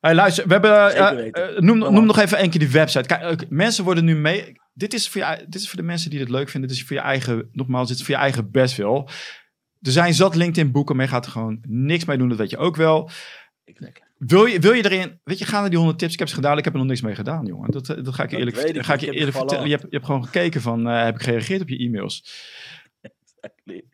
[0.01, 0.95] Hey, luister, we hebben.
[0.95, 3.07] Eh, eh, noem, noem nog even één keer die website.
[3.07, 4.63] Kijk, mensen worden nu mee.
[4.75, 6.69] Dit is, voor je, dit is voor de mensen die dit leuk vinden.
[6.71, 7.49] Dit is voor je eigen.
[7.53, 9.09] Nogmaals, dit is voor je eigen best wel.
[9.83, 12.29] Er zijn zat LinkedIn boeken, maar je gaat er gewoon niks mee doen.
[12.29, 13.11] Dat weet je ook wel.
[13.65, 15.21] Ik denk, Wil je, wil je erin.
[15.25, 16.13] Weet je, ga naar die 100 tips.
[16.13, 16.59] Ik heb ze gedaan.
[16.59, 17.71] Ik heb er nog niks mee gedaan, jongen.
[17.71, 18.85] Dat, eh, dat ga ik je eerlijk, ik.
[18.85, 19.65] ga ik je eerlijk het vertellen.
[19.65, 20.89] Je hebt, je hebt gewoon gekeken van.
[20.89, 22.25] eh, heb ik gereageerd op je e-mails?
[23.01, 23.85] exactly.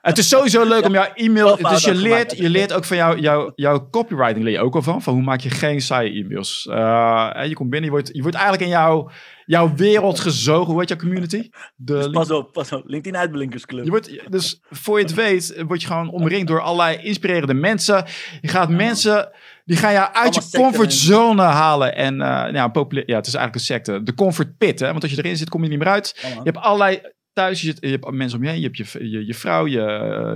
[0.00, 1.56] Het is sowieso leuk om jouw e-mail.
[1.56, 4.82] Dus je leert, je leert ook van jou, jou, jouw copywriting leer je ook al
[4.82, 5.02] van.
[5.02, 6.66] Van hoe maak je geen saaie e-mails.
[6.70, 9.10] Eh, je komt binnen, je wordt, je wordt eigenlijk in jouw,
[9.46, 10.70] jouw wereld gezogen.
[10.70, 11.48] Hoe heet jouw community?
[11.76, 12.82] De Dus pas op, pas op.
[12.86, 13.84] LinkedIn Uitblinkersclub.
[13.84, 18.04] je wordt, dus voor je het weet, word je gewoon omringd door allerlei inspirerende mensen.
[18.40, 19.30] Je gaat mensen,
[19.64, 21.94] die gaan jou uit Allemaal je comfortzone halen.
[21.96, 22.16] En
[22.52, 24.02] ja, popula- ja, het is eigenlijk een secte.
[24.02, 24.90] De comfort pit, hè?
[24.90, 26.18] want als je erin zit, kom je niet meer uit.
[26.22, 27.00] Je hebt allerlei
[27.32, 29.66] thuis, je, zit, je hebt mensen om je heen, je hebt je, je, je vrouw,
[29.66, 29.80] je,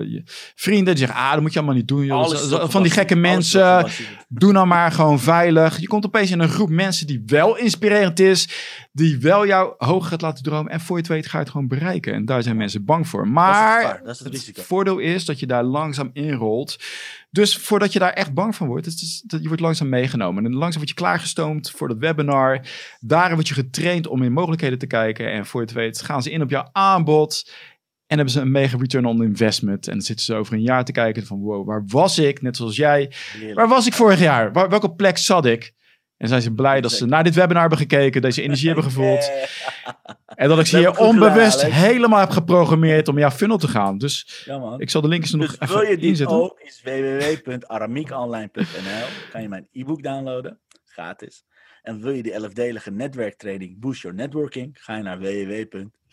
[0.08, 0.22] je
[0.54, 0.94] vrienden.
[0.94, 2.04] Die zeggen, ah, dat moet je allemaal niet doen.
[2.04, 2.68] Joh.
[2.68, 3.86] Van die gekke mensen,
[4.28, 5.80] doe nou maar gewoon veilig.
[5.80, 8.48] Je komt opeens in een groep mensen die wel inspirerend is,
[8.92, 10.72] die wel jou hoger gaat laten dromen.
[10.72, 12.12] En voor je het weet ga je het gewoon bereiken.
[12.12, 13.18] En daar zijn mensen bang voor.
[13.20, 16.76] Dat is Maar het dat is het het voordeel is dat je daar langzaam inrolt.
[17.34, 20.44] Dus voordat je daar echt bang van wordt, is, dat je wordt langzaam meegenomen.
[20.44, 22.60] En langzaam word je klaargestoomd voor dat webinar.
[23.00, 25.32] Daarin word je getraind om in mogelijkheden te kijken.
[25.32, 27.52] En voor je het weet gaan ze in op jouw aanbod.
[28.06, 29.86] En hebben ze een mega return on investment.
[29.86, 32.42] En dan zitten ze over een jaar te kijken van wow, waar was ik?
[32.42, 33.12] Net zoals jij.
[33.54, 34.52] Waar was ik vorig jaar?
[34.52, 35.72] Waar, welke plek zat ik?
[36.16, 39.30] En zijn ze blij dat ze naar dit webinar hebben gekeken, deze energie hebben gevoeld.
[40.34, 43.98] En dat ik ze hier gedaan, onbewust helemaal heb geprogrammeerd om jouw funnel te gaan.
[43.98, 46.36] Dus Ja, ik zal de linkjes er nog Dus wil je even dit inzetten.
[46.36, 49.06] ook, is www.aramiekonline.nl.
[49.30, 51.44] Kan je mijn e-book downloaden, gratis.
[51.82, 55.18] En wil je die elfdelige netwerktraining Boost Your Networking, ga je naar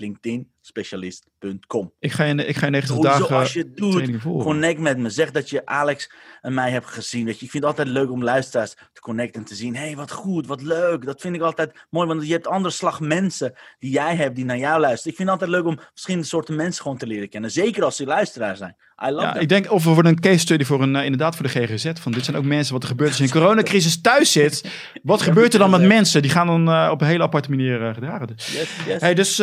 [0.02, 1.94] www.linkedinspecialist.com.
[2.00, 4.22] Ik ga je, ik ga je 90 Sowieso, dagen als je doet.
[4.22, 5.10] Connect met me.
[5.10, 7.26] Zeg dat je Alex en mij hebt gezien.
[7.26, 9.76] Weet je, ik vind het altijd leuk om luisteraars te connecten en te zien.
[9.76, 11.06] Hé, hey, wat goed, wat leuk.
[11.06, 14.46] Dat vind ik altijd mooi, want je hebt andere slag mensen die jij hebt die
[14.46, 15.12] naar jou luisteren.
[15.12, 17.52] Ik vind het altijd leuk om verschillende soorten mensen gewoon te leren kennen.
[17.52, 18.76] Zeker als ze luisteraar zijn.
[19.06, 21.36] I love Ja, ik denk of we worden een case study voor een, eh, inderdaad
[21.36, 21.92] voor de GGZ.
[21.94, 24.66] Van dit zijn ook mensen wat er gebeurt als je in de coronacrisis thuis zit.
[25.04, 26.22] Wat gebeurt er dan met mensen?
[26.22, 28.28] Die gaan dan eh, op een hele aparte manier eh, gedragen.
[28.36, 29.02] Yes, yes.
[29.02, 29.38] Hey, dus,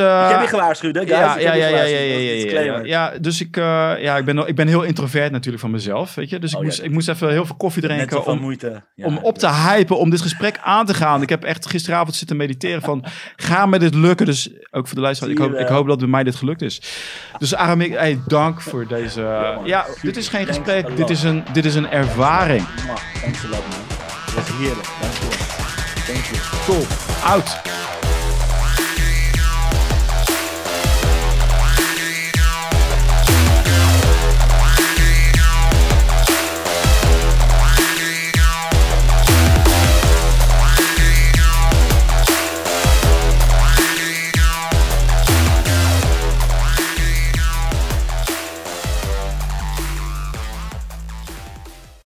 [0.51, 1.13] je gewaarschuwd, hè, guys?
[1.19, 3.19] ja, ja, je ja, ja, ja, ja.
[3.21, 6.39] Dus ik, eh, ja, ik, ben, ik ben heel introvert natuurlijk van mezelf, weet je.
[6.39, 8.55] Dus ik, Oh, moest, ik moest even heel veel koffie drinken om,
[8.97, 11.23] om op te hypen, om dit gesprek aan te gaan.
[11.23, 13.05] Ik heb echt gisteravond zitten mediteren van,
[13.37, 14.27] ga me dit lukken?
[14.27, 15.77] Dus ook voor de luisteraar, ik je hoop, ik wel.
[15.77, 16.83] hoop dat bij mij dit gelukt is.
[17.39, 19.21] Dus Aramik, hey, dank voor deze...
[19.65, 22.67] ja, dit is geen gesprek, dit is een, dit is een ervaring.
[23.23, 23.79] Thanks a lot, man.
[24.35, 24.89] Dat is heerlijk.
[25.01, 25.37] Dankjewel.
[26.07, 26.41] Thank you.
[26.67, 26.87] Cool.
[27.25, 27.98] Out.